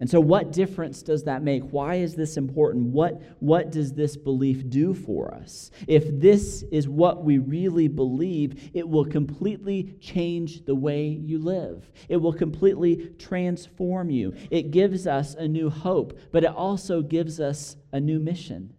And 0.00 0.08
so, 0.08 0.20
what 0.20 0.52
difference 0.52 1.02
does 1.02 1.24
that 1.24 1.42
make? 1.42 1.64
Why 1.70 1.96
is 1.96 2.14
this 2.14 2.36
important? 2.36 2.86
What, 2.86 3.20
what 3.40 3.72
does 3.72 3.92
this 3.92 4.16
belief 4.16 4.68
do 4.70 4.94
for 4.94 5.34
us? 5.34 5.72
If 5.88 6.04
this 6.20 6.62
is 6.70 6.88
what 6.88 7.24
we 7.24 7.38
really 7.38 7.88
believe, 7.88 8.70
it 8.74 8.88
will 8.88 9.04
completely 9.04 9.96
change 10.00 10.64
the 10.64 10.74
way 10.76 11.08
you 11.08 11.40
live. 11.40 11.90
It 12.08 12.18
will 12.18 12.32
completely 12.32 13.10
transform 13.18 14.10
you. 14.10 14.34
It 14.50 14.70
gives 14.70 15.08
us 15.08 15.34
a 15.34 15.48
new 15.48 15.68
hope, 15.68 16.16
but 16.30 16.44
it 16.44 16.54
also 16.54 17.02
gives 17.02 17.40
us 17.40 17.76
a 17.92 17.98
new 17.98 18.20
mission. 18.20 18.74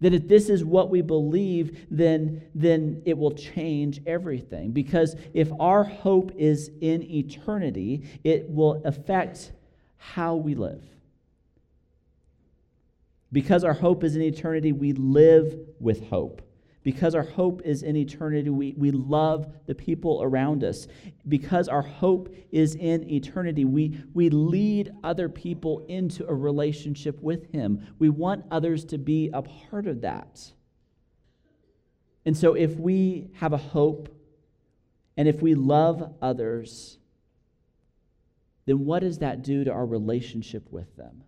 That 0.00 0.14
if 0.14 0.28
this 0.28 0.50
is 0.50 0.64
what 0.64 0.90
we 0.90 1.02
believe, 1.02 1.86
then, 1.90 2.42
then 2.54 3.02
it 3.06 3.16
will 3.16 3.32
change 3.32 4.00
everything. 4.06 4.70
Because 4.70 5.16
if 5.32 5.50
our 5.58 5.82
hope 5.82 6.30
is 6.36 6.70
in 6.80 7.02
eternity, 7.02 8.04
it 8.22 8.48
will 8.48 8.82
affect 8.84 9.52
how 10.12 10.34
we 10.34 10.54
live. 10.54 10.82
Because 13.32 13.64
our 13.64 13.72
hope 13.72 14.04
is 14.04 14.14
in 14.14 14.22
eternity, 14.22 14.70
we 14.70 14.92
live 14.92 15.58
with 15.80 16.08
hope. 16.08 16.42
Because 16.82 17.14
our 17.14 17.22
hope 17.22 17.62
is 17.64 17.82
in 17.82 17.96
eternity, 17.96 18.50
we, 18.50 18.74
we 18.76 18.90
love 18.90 19.50
the 19.66 19.74
people 19.74 20.20
around 20.22 20.62
us. 20.62 20.86
Because 21.26 21.68
our 21.68 21.82
hope 21.82 22.32
is 22.52 22.74
in 22.74 23.10
eternity, 23.10 23.64
we, 23.64 23.98
we 24.12 24.28
lead 24.28 24.92
other 25.02 25.30
people 25.30 25.84
into 25.88 26.26
a 26.28 26.34
relationship 26.34 27.20
with 27.22 27.50
Him. 27.50 27.86
We 27.98 28.10
want 28.10 28.44
others 28.50 28.84
to 28.86 28.98
be 28.98 29.30
a 29.32 29.40
part 29.40 29.86
of 29.86 30.02
that. 30.02 30.52
And 32.26 32.36
so, 32.36 32.54
if 32.54 32.76
we 32.76 33.30
have 33.34 33.52
a 33.52 33.58
hope 33.58 34.08
and 35.16 35.26
if 35.28 35.40
we 35.42 35.54
love 35.54 36.14
others, 36.20 36.98
then 38.66 38.84
what 38.84 39.00
does 39.00 39.18
that 39.18 39.42
do 39.42 39.64
to 39.64 39.72
our 39.72 39.86
relationship 39.86 40.70
with 40.70 40.96
them? 40.96 41.22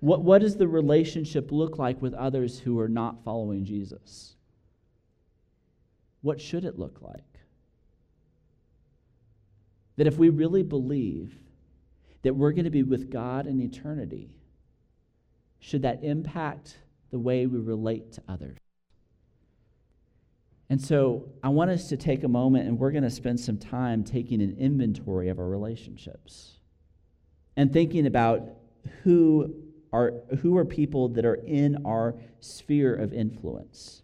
What, 0.00 0.22
what 0.22 0.40
does 0.40 0.56
the 0.56 0.68
relationship 0.68 1.52
look 1.52 1.78
like 1.78 2.00
with 2.00 2.14
others 2.14 2.58
who 2.58 2.78
are 2.80 2.88
not 2.88 3.24
following 3.24 3.64
Jesus? 3.64 4.34
What 6.22 6.40
should 6.40 6.64
it 6.64 6.78
look 6.78 7.00
like? 7.02 7.24
That 9.96 10.06
if 10.06 10.16
we 10.16 10.30
really 10.30 10.62
believe 10.62 11.38
that 12.22 12.34
we're 12.34 12.52
going 12.52 12.64
to 12.64 12.70
be 12.70 12.82
with 12.82 13.10
God 13.10 13.46
in 13.46 13.60
eternity, 13.60 14.34
should 15.58 15.82
that 15.82 16.02
impact 16.02 16.78
the 17.10 17.18
way 17.18 17.46
we 17.46 17.58
relate 17.58 18.12
to 18.12 18.22
others? 18.28 18.56
And 20.70 20.80
so 20.80 21.28
I 21.42 21.48
want 21.48 21.70
us 21.70 21.88
to 21.88 21.96
take 21.96 22.22
a 22.22 22.28
moment 22.28 22.68
and 22.68 22.78
we're 22.78 22.92
going 22.92 23.02
to 23.02 23.10
spend 23.10 23.40
some 23.40 23.58
time 23.58 24.04
taking 24.04 24.40
an 24.40 24.56
inventory 24.56 25.28
of 25.28 25.40
our 25.40 25.48
relationships 25.48 26.58
and 27.56 27.72
thinking 27.72 28.06
about 28.06 28.42
who 29.02 29.52
are, 29.92 30.14
who 30.40 30.56
are 30.56 30.64
people 30.64 31.08
that 31.08 31.24
are 31.24 31.34
in 31.34 31.84
our 31.84 32.14
sphere 32.38 32.94
of 32.94 33.12
influence. 33.12 34.02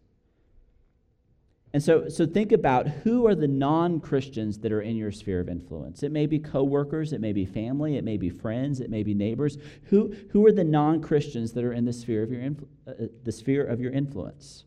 And 1.72 1.80
so, 1.80 2.08
so 2.08 2.26
think 2.26 2.50
about 2.50 2.88
who 2.88 3.28
are 3.28 3.34
the 3.34 3.46
non 3.46 4.00
Christians 4.00 4.58
that 4.60 4.72
are 4.72 4.80
in 4.80 4.96
your 4.96 5.12
sphere 5.12 5.40
of 5.40 5.48
influence. 5.48 6.02
It 6.02 6.10
may 6.10 6.26
be 6.26 6.38
coworkers, 6.38 7.12
it 7.12 7.20
may 7.20 7.32
be 7.32 7.44
family, 7.44 7.96
it 7.96 8.02
may 8.02 8.16
be 8.16 8.30
friends, 8.30 8.80
it 8.80 8.90
may 8.90 9.02
be 9.04 9.14
neighbors. 9.14 9.58
Who, 9.90 10.16
who 10.30 10.44
are 10.46 10.52
the 10.52 10.64
non 10.64 11.00
Christians 11.00 11.52
that 11.52 11.62
are 11.62 11.74
in 11.74 11.84
the 11.84 11.92
sphere 11.92 12.24
of 12.24 12.32
your, 12.32 12.40
influ- 12.40 12.68
uh, 12.88 13.04
uh 13.04 13.06
the 13.22 13.32
sphere 13.32 13.64
of 13.64 13.80
your 13.80 13.92
influence? 13.92 14.64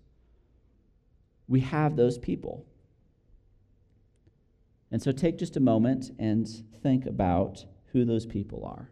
We 1.49 1.59
have 1.61 1.97
those 1.97 2.17
people. 2.17 2.65
And 4.91 5.01
so 5.01 5.11
take 5.11 5.37
just 5.37 5.57
a 5.57 5.59
moment 5.59 6.11
and 6.17 6.47
think 6.81 7.05
about 7.05 7.65
who 7.91 8.05
those 8.05 8.25
people 8.25 8.63
are. 8.63 8.91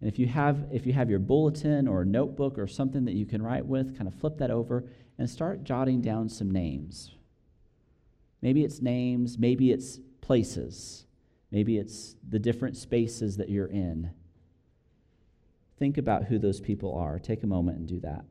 And 0.00 0.08
if 0.08 0.18
you 0.18 0.26
have 0.26 0.66
if 0.72 0.86
you 0.86 0.92
have 0.92 1.10
your 1.10 1.18
bulletin 1.18 1.88
or 1.88 2.02
a 2.02 2.06
notebook 2.06 2.58
or 2.58 2.66
something 2.66 3.04
that 3.06 3.14
you 3.14 3.26
can 3.26 3.42
write 3.42 3.66
with, 3.66 3.96
kind 3.96 4.08
of 4.08 4.14
flip 4.14 4.38
that 4.38 4.50
over 4.50 4.84
and 5.18 5.28
start 5.28 5.64
jotting 5.64 6.00
down 6.00 6.28
some 6.28 6.50
names. 6.50 7.12
Maybe 8.42 8.64
it's 8.64 8.80
names, 8.80 9.38
maybe 9.38 9.72
it's 9.72 9.98
places, 10.20 11.06
maybe 11.50 11.78
it's 11.78 12.14
the 12.28 12.38
different 12.38 12.76
spaces 12.76 13.36
that 13.38 13.48
you're 13.48 13.66
in. 13.66 14.10
Think 15.78 15.98
about 15.98 16.24
who 16.24 16.38
those 16.38 16.60
people 16.60 16.94
are. 16.94 17.18
Take 17.18 17.42
a 17.42 17.46
moment 17.46 17.78
and 17.78 17.88
do 17.88 18.00
that. 18.00 18.24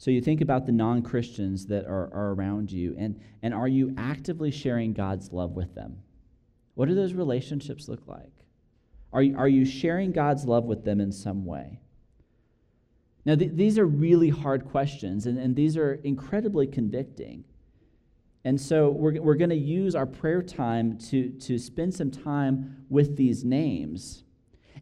So 0.00 0.10
you 0.10 0.22
think 0.22 0.40
about 0.40 0.64
the 0.64 0.72
non 0.72 1.02
Christians 1.02 1.66
that 1.66 1.84
are, 1.84 2.10
are 2.14 2.32
around 2.32 2.72
you, 2.72 2.96
and, 2.98 3.20
and 3.42 3.52
are 3.52 3.68
you 3.68 3.94
actively 3.98 4.50
sharing 4.50 4.94
God's 4.94 5.30
love 5.30 5.50
with 5.50 5.74
them? 5.74 5.98
What 6.72 6.88
do 6.88 6.94
those 6.94 7.12
relationships 7.12 7.86
look 7.86 8.06
like? 8.06 8.32
Are 9.12 9.20
you, 9.20 9.36
are 9.36 9.46
you 9.46 9.66
sharing 9.66 10.10
God's 10.10 10.46
love 10.46 10.64
with 10.64 10.86
them 10.86 11.02
in 11.02 11.12
some 11.12 11.44
way? 11.44 11.80
Now, 13.26 13.34
th- 13.34 13.50
these 13.52 13.78
are 13.78 13.84
really 13.84 14.30
hard 14.30 14.64
questions, 14.64 15.26
and, 15.26 15.38
and 15.38 15.54
these 15.54 15.76
are 15.76 16.00
incredibly 16.02 16.66
convicting. 16.66 17.44
And 18.42 18.58
so 18.58 18.88
we're, 18.88 19.20
we're 19.20 19.34
going 19.34 19.50
to 19.50 19.54
use 19.54 19.94
our 19.94 20.06
prayer 20.06 20.40
time 20.40 20.96
to, 21.10 21.28
to 21.28 21.58
spend 21.58 21.92
some 21.92 22.10
time 22.10 22.86
with 22.88 23.18
these 23.18 23.44
names. 23.44 24.24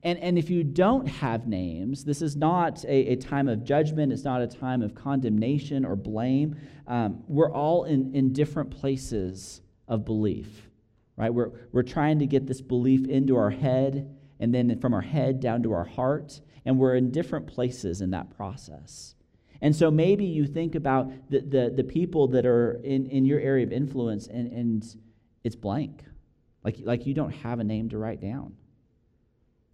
And, 0.02 0.18
and 0.20 0.38
if 0.38 0.48
you 0.48 0.62
don't 0.62 1.06
have 1.06 1.46
names, 1.48 2.04
this 2.04 2.22
is 2.22 2.36
not 2.36 2.84
a, 2.84 3.12
a 3.12 3.16
time 3.16 3.48
of 3.48 3.64
judgment, 3.64 4.12
it's 4.12 4.24
not 4.24 4.40
a 4.40 4.46
time 4.46 4.82
of 4.82 4.94
condemnation 4.94 5.84
or 5.84 5.96
blame. 5.96 6.56
Um, 6.86 7.24
we're 7.26 7.52
all 7.52 7.84
in, 7.84 8.14
in 8.14 8.32
different 8.32 8.70
places 8.70 9.60
of 9.88 10.04
belief, 10.04 10.70
right? 11.16 11.32
We're, 11.34 11.50
we're 11.72 11.82
trying 11.82 12.20
to 12.20 12.26
get 12.26 12.46
this 12.46 12.60
belief 12.60 13.08
into 13.08 13.36
our 13.36 13.50
head 13.50 14.14
and 14.38 14.54
then 14.54 14.78
from 14.80 14.94
our 14.94 15.00
head 15.00 15.40
down 15.40 15.64
to 15.64 15.72
our 15.72 15.84
heart, 15.84 16.40
and 16.64 16.78
we're 16.78 16.94
in 16.94 17.10
different 17.10 17.46
places 17.48 18.00
in 18.00 18.10
that 18.10 18.30
process. 18.30 19.16
And 19.60 19.74
so 19.74 19.90
maybe 19.90 20.24
you 20.24 20.46
think 20.46 20.76
about 20.76 21.10
the, 21.30 21.40
the, 21.40 21.72
the 21.74 21.82
people 21.82 22.28
that 22.28 22.46
are 22.46 22.80
in, 22.84 23.06
in 23.06 23.24
your 23.24 23.40
area 23.40 23.66
of 23.66 23.72
influence 23.72 24.28
and, 24.28 24.52
and 24.52 24.84
it's 25.42 25.56
blank. 25.56 26.04
Like, 26.62 26.76
like 26.80 27.06
you 27.06 27.14
don't 27.14 27.32
have 27.32 27.58
a 27.58 27.64
name 27.64 27.88
to 27.88 27.98
write 27.98 28.20
down. 28.20 28.54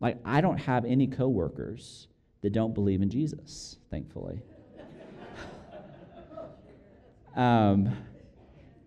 Like, 0.05 0.19
I 0.23 0.43
don't 0.43 0.59
have 0.59 0.85
any 0.85 1.07
coworkers 1.07 2.09
that 2.43 2.53
don't 2.53 2.75
believe 2.75 3.01
in 3.01 3.09
Jesus, 3.09 3.79
thankfully. 3.91 4.43
um, 7.35 7.97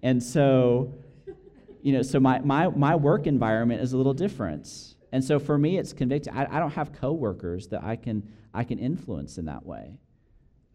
and 0.03 0.21
so, 0.21 0.93
you 1.81 1.93
know, 1.93 2.03
so 2.03 2.19
my, 2.19 2.37
my, 2.41 2.67
my 2.67 2.95
work 2.95 3.25
environment 3.25 3.81
is 3.81 3.93
a 3.93 3.97
little 3.97 4.13
different. 4.13 4.93
And 5.11 5.23
so 5.23 5.39
for 5.39 5.57
me, 5.57 5.79
it's 5.79 5.91
convicting. 5.91 6.35
I, 6.35 6.55
I 6.55 6.59
don't 6.59 6.73
have 6.73 6.93
coworkers 6.93 7.67
that 7.69 7.83
I 7.83 7.95
can, 7.95 8.21
I 8.53 8.63
can 8.63 8.77
influence 8.77 9.39
in 9.39 9.45
that 9.45 9.65
way. 9.65 9.97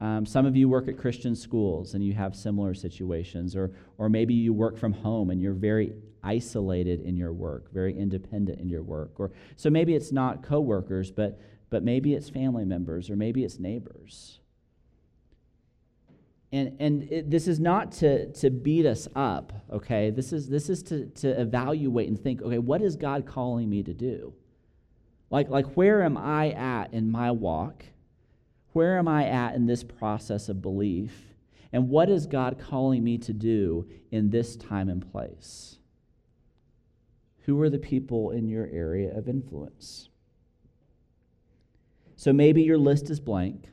Um, 0.00 0.26
some 0.26 0.44
of 0.44 0.56
you 0.56 0.68
work 0.68 0.88
at 0.88 0.98
Christian 0.98 1.36
schools 1.36 1.94
and 1.94 2.04
you 2.04 2.14
have 2.14 2.34
similar 2.34 2.74
situations, 2.74 3.54
or, 3.54 3.70
or 3.96 4.08
maybe 4.08 4.34
you 4.34 4.52
work 4.52 4.76
from 4.76 4.92
home 4.92 5.30
and 5.30 5.40
you're 5.40 5.52
very 5.52 5.92
isolated 6.22 7.00
in 7.00 7.16
your 7.16 7.32
work, 7.32 7.72
very 7.72 7.96
independent 7.96 8.60
in 8.60 8.68
your 8.68 8.82
work. 8.82 9.18
Or 9.18 9.32
so 9.56 9.70
maybe 9.70 9.94
it's 9.94 10.12
not 10.12 10.42
coworkers, 10.42 11.10
but 11.10 11.40
but 11.72 11.82
maybe 11.82 12.12
it's 12.12 12.28
family 12.28 12.66
members 12.66 13.08
or 13.08 13.16
maybe 13.16 13.44
it's 13.44 13.58
neighbors. 13.58 14.40
And, 16.52 16.76
and 16.80 17.10
it, 17.10 17.30
this 17.30 17.48
is 17.48 17.58
not 17.58 17.92
to, 17.92 18.30
to 18.34 18.50
beat 18.50 18.84
us 18.84 19.08
up, 19.16 19.54
okay? 19.72 20.10
This 20.10 20.34
is, 20.34 20.50
this 20.50 20.68
is 20.68 20.82
to, 20.84 21.06
to 21.06 21.40
evaluate 21.40 22.08
and 22.08 22.22
think, 22.22 22.42
okay, 22.42 22.58
what 22.58 22.82
is 22.82 22.94
God 22.94 23.24
calling 23.24 23.70
me 23.70 23.82
to 23.84 23.94
do? 23.94 24.34
Like, 25.30 25.48
like, 25.48 25.64
where 25.74 26.02
am 26.02 26.18
I 26.18 26.50
at 26.50 26.92
in 26.92 27.10
my 27.10 27.30
walk? 27.30 27.84
Where 28.74 28.98
am 28.98 29.08
I 29.08 29.26
at 29.26 29.54
in 29.54 29.64
this 29.64 29.82
process 29.82 30.50
of 30.50 30.60
belief? 30.60 31.12
And 31.72 31.88
what 31.88 32.10
is 32.10 32.26
God 32.26 32.58
calling 32.58 33.02
me 33.02 33.16
to 33.16 33.32
do 33.32 33.88
in 34.10 34.28
this 34.28 34.56
time 34.56 34.90
and 34.90 35.10
place? 35.10 35.78
Who 37.42 37.60
are 37.60 37.70
the 37.70 37.78
people 37.78 38.30
in 38.30 38.48
your 38.48 38.68
area 38.72 39.16
of 39.16 39.28
influence? 39.28 40.08
So 42.16 42.32
maybe 42.32 42.62
your 42.62 42.78
list 42.78 43.10
is 43.10 43.18
blank. 43.18 43.68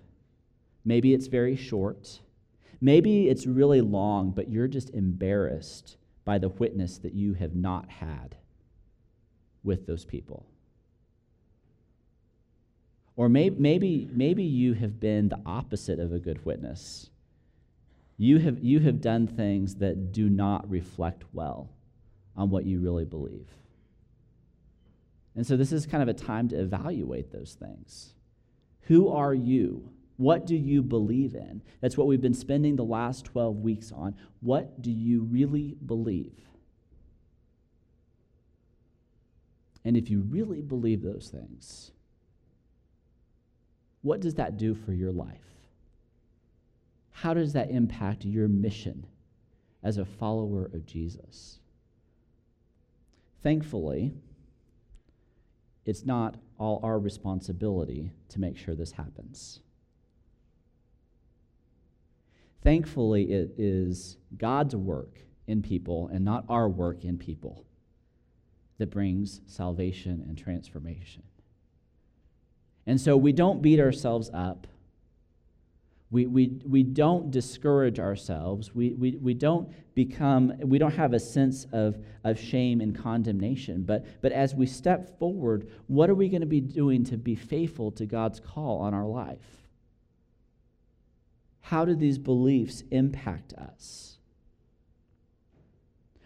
Maybe 0.83 1.13
it's 1.13 1.27
very 1.27 1.55
short. 1.55 2.19
Maybe 2.81 3.29
it's 3.29 3.45
really 3.45 3.81
long, 3.81 4.31
but 4.31 4.49
you're 4.49 4.67
just 4.67 4.89
embarrassed 4.91 5.97
by 6.25 6.39
the 6.39 6.49
witness 6.49 6.97
that 6.99 7.13
you 7.13 7.33
have 7.35 7.55
not 7.55 7.89
had 7.89 8.37
with 9.63 9.85
those 9.85 10.05
people. 10.05 10.47
Or 13.15 13.29
maybe, 13.29 13.55
maybe, 13.59 14.09
maybe 14.11 14.43
you 14.43 14.73
have 14.73 14.99
been 14.99 15.29
the 15.29 15.41
opposite 15.45 15.99
of 15.99 16.13
a 16.13 16.19
good 16.19 16.43
witness. 16.45 17.09
You 18.17 18.39
have, 18.39 18.63
you 18.63 18.79
have 18.79 19.01
done 19.01 19.27
things 19.27 19.75
that 19.75 20.11
do 20.11 20.29
not 20.29 20.69
reflect 20.69 21.23
well 21.33 21.69
on 22.39 22.49
what 22.49 22.65
you 22.65 22.79
really 22.79 23.03
believe. 23.03 23.49
And 25.35 25.45
so 25.45 25.57
this 25.57 25.73
is 25.73 25.85
kind 25.85 26.01
of 26.01 26.07
a 26.07 26.13
time 26.13 26.47
to 26.49 26.59
evaluate 26.59 27.31
those 27.31 27.53
things. 27.53 28.15
Who 28.83 29.09
are 29.09 29.33
you? 29.33 29.91
What 30.15 30.47
do 30.47 30.55
you 30.55 30.81
believe 30.81 31.35
in? 31.35 31.61
That's 31.81 31.97
what 31.97 32.07
we've 32.07 32.21
been 32.21 32.33
spending 32.33 32.77
the 32.77 32.83
last 32.83 33.25
12 33.25 33.57
weeks 33.57 33.91
on. 33.91 34.15
What 34.39 34.81
do 34.81 34.89
you 34.89 35.21
really 35.23 35.75
believe? 35.85 36.39
And 39.83 39.97
if 39.97 40.09
you 40.09 40.21
really 40.21 40.61
believe 40.61 41.01
those 41.01 41.29
things, 41.29 41.91
what 44.01 44.21
does 44.21 44.35
that 44.35 44.57
do 44.57 44.73
for 44.73 44.93
your 44.93 45.11
life? 45.11 45.37
How 47.11 47.33
does 47.33 47.51
that 47.51 47.69
impact 47.69 48.23
your 48.23 48.47
mission 48.47 49.05
as 49.83 49.97
a 49.97 50.05
follower 50.05 50.69
of 50.73 50.85
Jesus? 50.85 51.59
Thankfully, 53.41 54.13
it's 55.85 56.05
not 56.05 56.37
all 56.57 56.79
our 56.83 56.99
responsibility 56.99 58.11
to 58.29 58.39
make 58.39 58.57
sure 58.57 58.75
this 58.75 58.91
happens. 58.91 59.61
Thankfully, 62.61 63.31
it 63.31 63.55
is 63.57 64.17
God's 64.37 64.75
work 64.75 65.19
in 65.47 65.61
people 65.61 66.09
and 66.11 66.25
not 66.25 66.45
our 66.49 66.67
work 66.67 67.05
in 67.05 67.17
people 67.17 67.65
that 68.77 68.91
brings 68.91 69.41
salvation 69.45 70.23
and 70.27 70.37
transformation. 70.37 71.23
And 72.85 72.99
so 72.99 73.15
we 73.15 73.31
don't 73.31 73.61
beat 73.61 73.79
ourselves 73.79 74.29
up. 74.33 74.67
We, 76.11 76.25
we, 76.25 76.59
we 76.65 76.83
don't 76.83 77.29
discourage 77.29 77.99
ourselves. 77.99 78.73
We, 78.73 78.93
we, 78.93 79.17
we 79.17 79.33
don't 79.35 79.71
become, 79.93 80.53
we 80.63 80.79
don't 80.79 80.95
have 80.95 81.13
a 81.13 81.19
sense 81.19 81.67
of, 81.71 81.97
of 82.23 82.39
shame 82.39 82.81
and 82.81 82.97
condemnation. 82.97 83.83
But, 83.83 84.05
but 84.21 84.31
as 84.31 84.55
we 84.55 84.65
step 84.65 85.19
forward, 85.19 85.69
what 85.87 86.09
are 86.09 86.15
we 86.15 86.29
going 86.29 86.41
to 86.41 86.47
be 86.47 86.61
doing 86.61 87.03
to 87.05 87.17
be 87.17 87.35
faithful 87.35 87.91
to 87.91 88.05
God's 88.07 88.39
call 88.39 88.79
on 88.79 88.93
our 88.93 89.05
life? 89.05 89.59
how 91.69 91.85
do 91.85 91.93
these 91.93 92.17
beliefs 92.17 92.83
impact 92.89 93.53
us? 93.53 94.17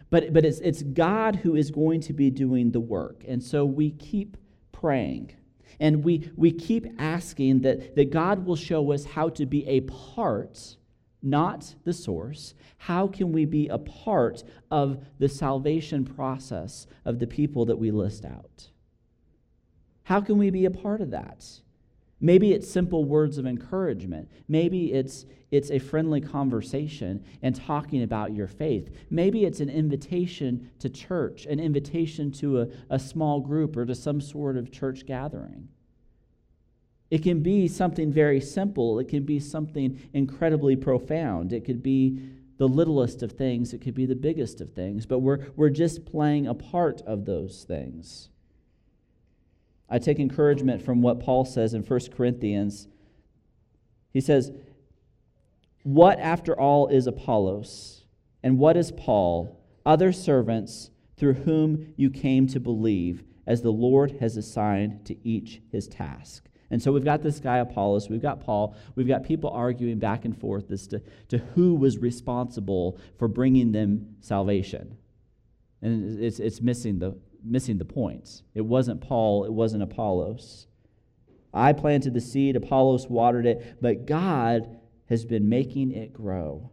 But, 0.08 0.32
but 0.32 0.42
it's, 0.46 0.58
it's 0.60 0.82
God 0.82 1.36
who 1.36 1.54
is 1.54 1.70
going 1.70 2.00
to 2.02 2.14
be 2.14 2.30
doing 2.30 2.70
the 2.70 2.80
work. 2.80 3.24
And 3.28 3.42
so 3.42 3.66
we 3.66 3.90
keep 3.90 4.38
praying. 4.72 5.34
And 5.80 6.04
we, 6.04 6.30
we 6.36 6.52
keep 6.52 6.86
asking 6.98 7.60
that, 7.62 7.96
that 7.96 8.10
God 8.10 8.46
will 8.46 8.56
show 8.56 8.92
us 8.92 9.04
how 9.04 9.28
to 9.30 9.46
be 9.46 9.66
a 9.66 9.80
part, 9.80 10.76
not 11.22 11.74
the 11.84 11.92
source. 11.92 12.54
How 12.76 13.06
can 13.06 13.32
we 13.32 13.44
be 13.44 13.68
a 13.68 13.78
part 13.78 14.44
of 14.70 15.04
the 15.18 15.28
salvation 15.28 16.04
process 16.04 16.86
of 17.04 17.18
the 17.18 17.26
people 17.26 17.64
that 17.66 17.78
we 17.78 17.90
list 17.90 18.24
out? 18.24 18.68
How 20.04 20.20
can 20.20 20.36
we 20.38 20.50
be 20.50 20.66
a 20.66 20.70
part 20.70 21.00
of 21.00 21.10
that? 21.12 21.44
Maybe 22.24 22.54
it's 22.54 22.66
simple 22.66 23.04
words 23.04 23.36
of 23.36 23.44
encouragement. 23.44 24.30
Maybe 24.48 24.94
it's, 24.94 25.26
it's 25.50 25.70
a 25.70 25.78
friendly 25.78 26.22
conversation 26.22 27.22
and 27.42 27.54
talking 27.54 28.02
about 28.02 28.32
your 28.32 28.46
faith. 28.46 28.88
Maybe 29.10 29.44
it's 29.44 29.60
an 29.60 29.68
invitation 29.68 30.70
to 30.78 30.88
church, 30.88 31.44
an 31.44 31.60
invitation 31.60 32.32
to 32.32 32.62
a, 32.62 32.68
a 32.88 32.98
small 32.98 33.40
group 33.40 33.76
or 33.76 33.84
to 33.84 33.94
some 33.94 34.22
sort 34.22 34.56
of 34.56 34.72
church 34.72 35.04
gathering. 35.04 35.68
It 37.10 37.22
can 37.22 37.42
be 37.42 37.68
something 37.68 38.10
very 38.10 38.40
simple, 38.40 38.98
it 39.00 39.08
can 39.08 39.24
be 39.24 39.38
something 39.38 40.00
incredibly 40.14 40.76
profound. 40.76 41.52
It 41.52 41.66
could 41.66 41.82
be 41.82 42.20
the 42.56 42.66
littlest 42.66 43.22
of 43.22 43.32
things, 43.32 43.74
it 43.74 43.82
could 43.82 43.94
be 43.94 44.06
the 44.06 44.16
biggest 44.16 44.62
of 44.62 44.70
things, 44.72 45.04
but 45.04 45.18
we're, 45.18 45.40
we're 45.56 45.68
just 45.68 46.06
playing 46.06 46.46
a 46.46 46.54
part 46.54 47.02
of 47.02 47.26
those 47.26 47.64
things. 47.64 48.30
I 49.88 49.98
take 49.98 50.18
encouragement 50.18 50.82
from 50.82 51.02
what 51.02 51.20
Paul 51.20 51.44
says 51.44 51.74
in 51.74 51.82
1 51.82 52.00
Corinthians. 52.16 52.88
He 54.12 54.20
says, 54.20 54.52
What 55.82 56.18
after 56.18 56.58
all 56.58 56.88
is 56.88 57.06
Apollos? 57.06 58.04
And 58.42 58.58
what 58.58 58.76
is 58.76 58.92
Paul? 58.92 59.60
Other 59.86 60.12
servants 60.12 60.90
through 61.16 61.34
whom 61.34 61.94
you 61.96 62.10
came 62.10 62.46
to 62.48 62.60
believe, 62.60 63.24
as 63.46 63.62
the 63.62 63.70
Lord 63.70 64.16
has 64.20 64.36
assigned 64.36 65.04
to 65.06 65.16
each 65.26 65.60
his 65.70 65.86
task. 65.86 66.44
And 66.70 66.82
so 66.82 66.90
we've 66.90 67.04
got 67.04 67.22
this 67.22 67.38
guy, 67.38 67.58
Apollos, 67.58 68.08
we've 68.08 68.22
got 68.22 68.40
Paul, 68.40 68.74
we've 68.96 69.06
got 69.06 69.22
people 69.22 69.50
arguing 69.50 69.98
back 69.98 70.24
and 70.24 70.36
forth 70.36 70.70
as 70.70 70.86
to, 70.88 71.02
to 71.28 71.38
who 71.38 71.74
was 71.74 71.98
responsible 71.98 72.98
for 73.18 73.28
bringing 73.28 73.72
them 73.72 74.16
salvation. 74.20 74.96
And 75.82 76.18
it's, 76.18 76.40
it's 76.40 76.60
missing 76.60 76.98
the, 76.98 77.16
missing 77.44 77.78
the 77.78 77.84
point. 77.84 78.42
It 78.54 78.62
wasn't 78.62 79.00
Paul, 79.00 79.44
it 79.44 79.52
wasn't 79.52 79.82
Apollos. 79.82 80.66
I 81.52 81.72
planted 81.72 82.14
the 82.14 82.20
seed, 82.20 82.56
Apollos 82.56 83.08
watered 83.08 83.46
it, 83.46 83.76
but 83.80 84.06
God 84.06 84.78
has 85.08 85.24
been 85.24 85.48
making 85.48 85.92
it 85.92 86.12
grow. 86.12 86.70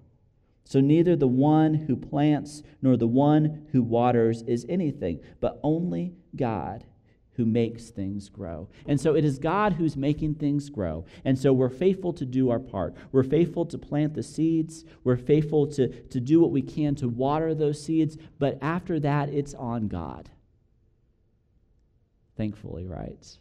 So 0.63 0.79
neither 0.79 1.15
the 1.15 1.27
one 1.27 1.73
who 1.73 1.95
plants 1.95 2.63
nor 2.81 2.97
the 2.97 3.07
one 3.07 3.67
who 3.71 3.83
waters 3.83 4.41
is 4.43 4.65
anything, 4.69 5.19
but 5.39 5.59
only 5.63 6.15
God 6.35 6.85
who 7.33 7.45
makes 7.45 7.89
things 7.89 8.29
grow. 8.29 8.69
And 8.87 8.99
so 8.99 9.15
it 9.15 9.25
is 9.25 9.37
God 9.39 9.73
who's 9.73 9.95
making 9.95 10.35
things 10.35 10.69
grow. 10.69 11.05
And 11.25 11.37
so 11.37 11.53
we're 11.53 11.69
faithful 11.69 12.13
to 12.13 12.25
do 12.25 12.49
our 12.49 12.59
part. 12.59 12.95
We're 13.11 13.23
faithful 13.23 13.65
to 13.67 13.77
plant 13.77 14.13
the 14.13 14.23
seeds. 14.23 14.85
We're 15.03 15.17
faithful 15.17 15.67
to, 15.67 15.87
to 15.87 16.19
do 16.19 16.39
what 16.39 16.51
we 16.51 16.61
can 16.61 16.95
to 16.95 17.07
water 17.07 17.53
those 17.53 17.83
seeds. 17.83 18.17
But 18.39 18.57
after 18.61 18.99
that, 19.01 19.29
it's 19.29 19.53
on 19.53 19.87
God 19.87 20.29
thankfully, 22.41 22.87
right? 22.87 23.37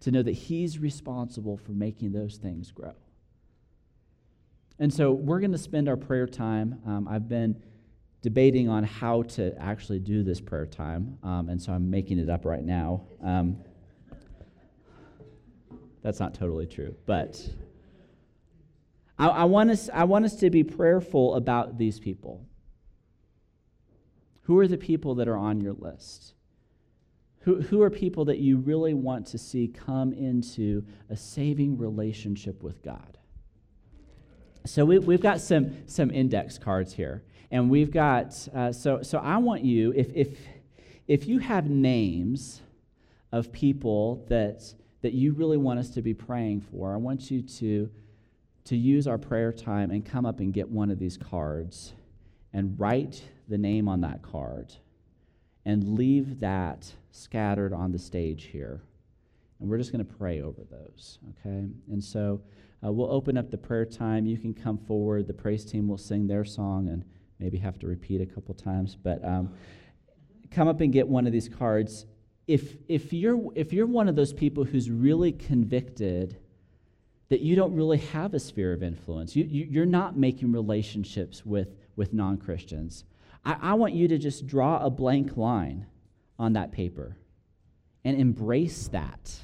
To 0.00 0.10
know 0.10 0.22
that 0.24 0.32
He's 0.32 0.76
responsible 0.80 1.56
for 1.56 1.70
making 1.70 2.10
those 2.10 2.36
things 2.36 2.72
grow. 2.72 2.94
And 4.80 4.92
so 4.92 5.12
we're 5.12 5.38
going 5.38 5.52
to 5.52 5.58
spend 5.58 5.88
our 5.88 5.96
prayer 5.96 6.26
time. 6.26 6.80
Um, 6.84 7.06
I've 7.08 7.28
been 7.28 7.62
debating 8.20 8.68
on 8.68 8.82
how 8.82 9.22
to 9.22 9.56
actually 9.56 10.00
do 10.00 10.24
this 10.24 10.40
prayer 10.40 10.66
time, 10.66 11.16
um, 11.22 11.48
and 11.48 11.62
so 11.62 11.72
I'm 11.72 11.90
making 11.90 12.18
it 12.18 12.28
up 12.28 12.44
right 12.44 12.64
now. 12.64 13.04
Um, 13.22 13.58
that's 16.02 16.18
not 16.18 16.34
totally 16.34 16.66
true, 16.66 16.96
but 17.06 17.40
I, 19.16 19.28
I, 19.28 19.44
want 19.44 19.70
us, 19.70 19.88
I 19.94 20.02
want 20.02 20.24
us 20.24 20.34
to 20.36 20.50
be 20.50 20.64
prayerful 20.64 21.36
about 21.36 21.78
these 21.78 22.00
people. 22.00 22.44
Who 24.42 24.58
are 24.58 24.66
the 24.66 24.76
people 24.76 25.14
that 25.16 25.28
are 25.28 25.36
on 25.36 25.60
your 25.60 25.74
list? 25.74 26.34
Who, 27.42 27.60
who 27.60 27.82
are 27.82 27.90
people 27.90 28.24
that 28.26 28.38
you 28.38 28.58
really 28.58 28.94
want 28.94 29.26
to 29.28 29.38
see 29.38 29.66
come 29.66 30.12
into 30.12 30.84
a 31.10 31.16
saving 31.16 31.76
relationship 31.76 32.62
with 32.62 32.82
God? 32.82 33.18
So 34.64 34.84
we, 34.84 35.00
we've 35.00 35.20
got 35.20 35.40
some, 35.40 35.88
some 35.88 36.10
index 36.10 36.56
cards 36.56 36.92
here. 36.92 37.24
And 37.50 37.68
we've 37.68 37.90
got, 37.90 38.48
uh, 38.54 38.72
so, 38.72 39.02
so 39.02 39.18
I 39.18 39.38
want 39.38 39.64
you, 39.64 39.92
if, 39.96 40.08
if, 40.14 40.38
if 41.08 41.26
you 41.26 41.40
have 41.40 41.68
names 41.68 42.62
of 43.32 43.52
people 43.52 44.24
that, 44.28 44.62
that 45.02 45.12
you 45.12 45.32
really 45.32 45.56
want 45.56 45.80
us 45.80 45.90
to 45.90 46.02
be 46.02 46.14
praying 46.14 46.60
for, 46.60 46.94
I 46.94 46.96
want 46.96 47.30
you 47.30 47.42
to, 47.42 47.90
to 48.66 48.76
use 48.76 49.08
our 49.08 49.18
prayer 49.18 49.52
time 49.52 49.90
and 49.90 50.04
come 50.06 50.24
up 50.24 50.38
and 50.38 50.52
get 50.52 50.68
one 50.68 50.90
of 50.90 50.98
these 51.00 51.16
cards 51.16 51.92
and 52.52 52.78
write 52.78 53.22
the 53.48 53.58
name 53.58 53.88
on 53.88 54.00
that 54.02 54.22
card 54.22 54.72
and 55.64 55.96
leave 55.96 56.40
that 56.40 56.92
scattered 57.10 57.72
on 57.72 57.92
the 57.92 57.98
stage 57.98 58.44
here. 58.44 58.82
And 59.60 59.70
we're 59.70 59.78
just 59.78 59.92
going 59.92 60.04
to 60.04 60.12
pray 60.14 60.42
over 60.42 60.62
those, 60.70 61.18
okay? 61.30 61.68
And 61.90 62.02
so 62.02 62.40
uh, 62.84 62.90
we'll 62.90 63.12
open 63.12 63.36
up 63.36 63.50
the 63.50 63.58
prayer 63.58 63.84
time. 63.84 64.26
You 64.26 64.36
can 64.36 64.54
come 64.54 64.76
forward. 64.76 65.26
The 65.26 65.34
praise 65.34 65.64
team 65.64 65.86
will 65.86 65.98
sing 65.98 66.26
their 66.26 66.44
song 66.44 66.88
and 66.88 67.04
maybe 67.38 67.58
have 67.58 67.78
to 67.80 67.86
repeat 67.86 68.20
a 68.20 68.26
couple 68.26 68.54
times. 68.54 68.96
But 69.00 69.24
um, 69.24 69.52
come 70.50 70.68
up 70.68 70.80
and 70.80 70.92
get 70.92 71.06
one 71.06 71.26
of 71.26 71.32
these 71.32 71.48
cards. 71.48 72.06
If, 72.48 72.76
if, 72.88 73.12
you're, 73.12 73.40
if 73.54 73.72
you're 73.72 73.86
one 73.86 74.08
of 74.08 74.16
those 74.16 74.32
people 74.32 74.64
who's 74.64 74.90
really 74.90 75.32
convicted 75.32 76.36
that 77.28 77.40
you 77.40 77.56
don't 77.56 77.74
really 77.74 77.98
have 77.98 78.34
a 78.34 78.40
sphere 78.40 78.72
of 78.72 78.82
influence, 78.82 79.36
you, 79.36 79.44
you, 79.44 79.82
are 79.82 79.86
not 79.86 80.18
making 80.18 80.52
relationships 80.52 81.46
with, 81.46 81.68
with 81.96 82.12
non 82.12 82.36
Christians, 82.36 83.04
I, 83.44 83.56
I 83.60 83.74
want 83.74 83.94
you 83.94 84.08
to 84.08 84.18
just 84.18 84.46
draw 84.46 84.84
a 84.84 84.90
blank 84.90 85.36
line 85.36 85.86
on 86.38 86.54
that 86.54 86.72
paper 86.72 87.16
and 88.04 88.20
embrace 88.20 88.88
that 88.88 89.36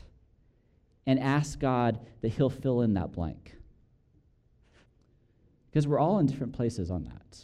and 1.07 1.19
ask 1.19 1.59
God 1.59 2.01
that 2.21 2.29
He'll 2.29 2.51
fill 2.51 2.83
in 2.83 2.95
that 2.95 3.13
blank. 3.13 3.55
Because 5.71 5.87
we're 5.87 5.99
all 5.99 6.19
in 6.19 6.27
different 6.27 6.53
places 6.55 6.91
on 6.91 7.05
that. 7.05 7.39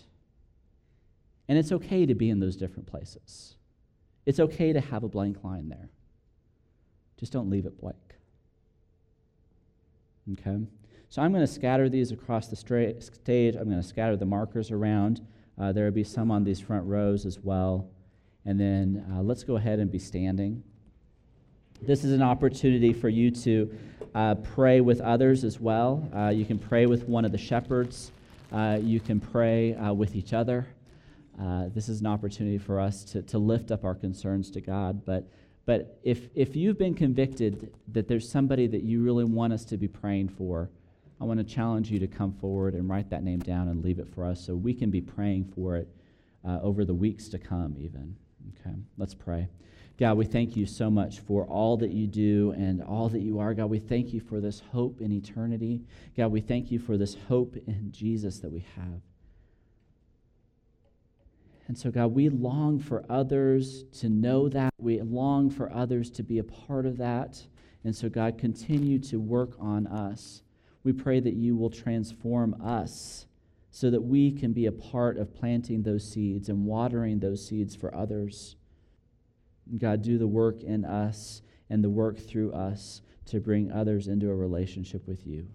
And 1.48 1.58
it's 1.58 1.72
okay 1.72 2.06
to 2.06 2.14
be 2.14 2.30
in 2.30 2.40
those 2.40 2.56
different 2.56 2.86
places. 2.86 3.56
It's 4.26 4.40
okay 4.40 4.72
to 4.72 4.80
have 4.80 5.04
a 5.04 5.08
blank 5.08 5.44
line 5.44 5.68
there. 5.68 5.90
Just 7.18 7.32
don't 7.32 7.50
leave 7.50 7.66
it 7.66 7.78
blank. 7.78 7.96
Okay? 10.32 10.58
So 11.10 11.22
I'm 11.22 11.32
going 11.32 11.46
to 11.46 11.52
scatter 11.52 11.88
these 11.88 12.10
across 12.10 12.48
the 12.48 12.56
stra- 12.56 13.00
stage. 13.00 13.54
I'm 13.56 13.64
going 13.64 13.80
to 13.80 13.86
scatter 13.86 14.16
the 14.16 14.24
markers 14.24 14.70
around. 14.70 15.20
Uh, 15.58 15.72
there 15.72 15.84
will 15.84 15.92
be 15.92 16.04
some 16.04 16.30
on 16.30 16.44
these 16.44 16.60
front 16.60 16.84
rows 16.86 17.26
as 17.26 17.38
well. 17.38 17.88
And 18.44 18.58
then 18.58 19.04
uh, 19.12 19.22
let's 19.22 19.44
go 19.44 19.56
ahead 19.56 19.78
and 19.78 19.90
be 19.90 19.98
standing. 19.98 20.62
This 21.80 22.04
is 22.04 22.12
an 22.12 22.22
opportunity 22.22 22.92
for 22.92 23.08
you 23.08 23.30
to 23.30 23.76
uh, 24.14 24.34
pray 24.36 24.80
with 24.80 25.00
others 25.00 25.44
as 25.44 25.60
well. 25.60 26.08
Uh, 26.14 26.28
you 26.28 26.44
can 26.44 26.58
pray 26.58 26.86
with 26.86 27.08
one 27.08 27.24
of 27.24 27.32
the 27.32 27.38
shepherds, 27.38 28.12
uh, 28.52 28.78
you 28.80 29.00
can 29.00 29.20
pray 29.20 29.74
uh, 29.74 29.92
with 29.92 30.14
each 30.14 30.32
other. 30.32 30.66
this 31.74 31.88
is 31.88 32.00
an 32.00 32.06
opportunity 32.06 32.58
for 32.58 32.78
us 32.80 33.04
to, 33.04 33.22
to 33.22 33.38
lift 33.38 33.70
up 33.70 33.84
our 33.84 33.94
concerns 33.94 34.50
to 34.52 34.60
God. 34.60 35.04
But, 35.04 35.28
but 35.66 35.98
if, 36.04 36.28
if 36.34 36.54
you've 36.54 36.78
been 36.78 36.94
convicted 36.94 37.72
that 37.92 38.06
there's 38.06 38.28
somebody 38.28 38.66
that 38.68 38.82
you 38.82 39.02
really 39.02 39.24
want 39.24 39.52
us 39.52 39.64
to 39.66 39.76
be 39.76 39.88
praying 39.88 40.28
for, 40.28 40.70
I 41.20 41.24
want 41.24 41.38
to 41.38 41.44
challenge 41.44 41.90
you 41.90 41.98
to 42.00 42.06
come 42.06 42.32
forward 42.32 42.74
and 42.74 42.88
write 42.88 43.10
that 43.10 43.22
name 43.22 43.40
down 43.40 43.68
and 43.68 43.84
leave 43.84 43.98
it 43.98 44.08
for 44.14 44.24
us 44.24 44.44
so 44.44 44.54
we 44.54 44.74
can 44.74 44.90
be 44.90 45.00
praying 45.00 45.52
for 45.54 45.76
it 45.76 45.88
uh, 46.46 46.58
over 46.62 46.84
the 46.84 46.94
weeks 46.94 47.28
to 47.28 47.38
come, 47.38 47.76
even. 47.78 48.16
Okay, 48.60 48.76
let's 48.98 49.14
pray. 49.14 49.48
God, 49.96 50.16
we 50.16 50.24
thank 50.24 50.56
you 50.56 50.66
so 50.66 50.90
much 50.90 51.20
for 51.20 51.44
all 51.44 51.76
that 51.76 51.92
you 51.92 52.08
do 52.08 52.52
and 52.56 52.82
all 52.82 53.08
that 53.10 53.20
you 53.20 53.38
are. 53.38 53.54
God, 53.54 53.66
we 53.66 53.78
thank 53.78 54.12
you 54.12 54.20
for 54.20 54.40
this 54.40 54.60
hope 54.72 55.00
in 55.00 55.12
eternity. 55.12 55.82
God, 56.16 56.32
we 56.32 56.40
thank 56.40 56.72
you 56.72 56.80
for 56.80 56.96
this 56.96 57.16
hope 57.28 57.56
in 57.68 57.92
Jesus 57.92 58.40
that 58.40 58.50
we 58.50 58.66
have. 58.74 59.00
And 61.68 61.78
so, 61.78 61.90
God, 61.90 62.08
we 62.08 62.28
long 62.28 62.78
for 62.78 63.04
others 63.08 63.84
to 64.00 64.08
know 64.08 64.48
that. 64.48 64.74
We 64.78 65.00
long 65.00 65.48
for 65.48 65.72
others 65.72 66.10
to 66.12 66.22
be 66.22 66.38
a 66.38 66.44
part 66.44 66.86
of 66.86 66.98
that. 66.98 67.40
And 67.84 67.94
so, 67.94 68.08
God, 68.08 68.36
continue 68.36 68.98
to 68.98 69.18
work 69.18 69.52
on 69.58 69.86
us. 69.86 70.42
We 70.84 70.92
pray 70.92 71.18
that 71.20 71.34
you 71.34 71.56
will 71.56 71.70
transform 71.70 72.60
us 72.62 73.26
so 73.70 73.90
that 73.90 74.02
we 74.02 74.30
can 74.30 74.52
be 74.52 74.66
a 74.66 74.72
part 74.72 75.18
of 75.18 75.34
planting 75.34 75.82
those 75.82 76.08
seeds 76.08 76.48
and 76.48 76.64
watering 76.64 77.18
those 77.18 77.44
seeds 77.44 77.74
for 77.74 77.92
others. 77.94 78.54
God, 79.78 80.02
do 80.02 80.18
the 80.18 80.28
work 80.28 80.62
in 80.62 80.84
us 80.84 81.42
and 81.70 81.82
the 81.82 81.90
work 81.90 82.18
through 82.18 82.52
us 82.52 83.00
to 83.26 83.40
bring 83.40 83.72
others 83.72 84.06
into 84.06 84.30
a 84.30 84.34
relationship 84.34 85.08
with 85.08 85.26
you. 85.26 85.48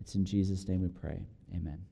It's 0.00 0.14
in 0.14 0.24
Jesus' 0.24 0.66
name 0.66 0.80
we 0.80 0.88
pray. 0.88 1.20
Amen. 1.54 1.89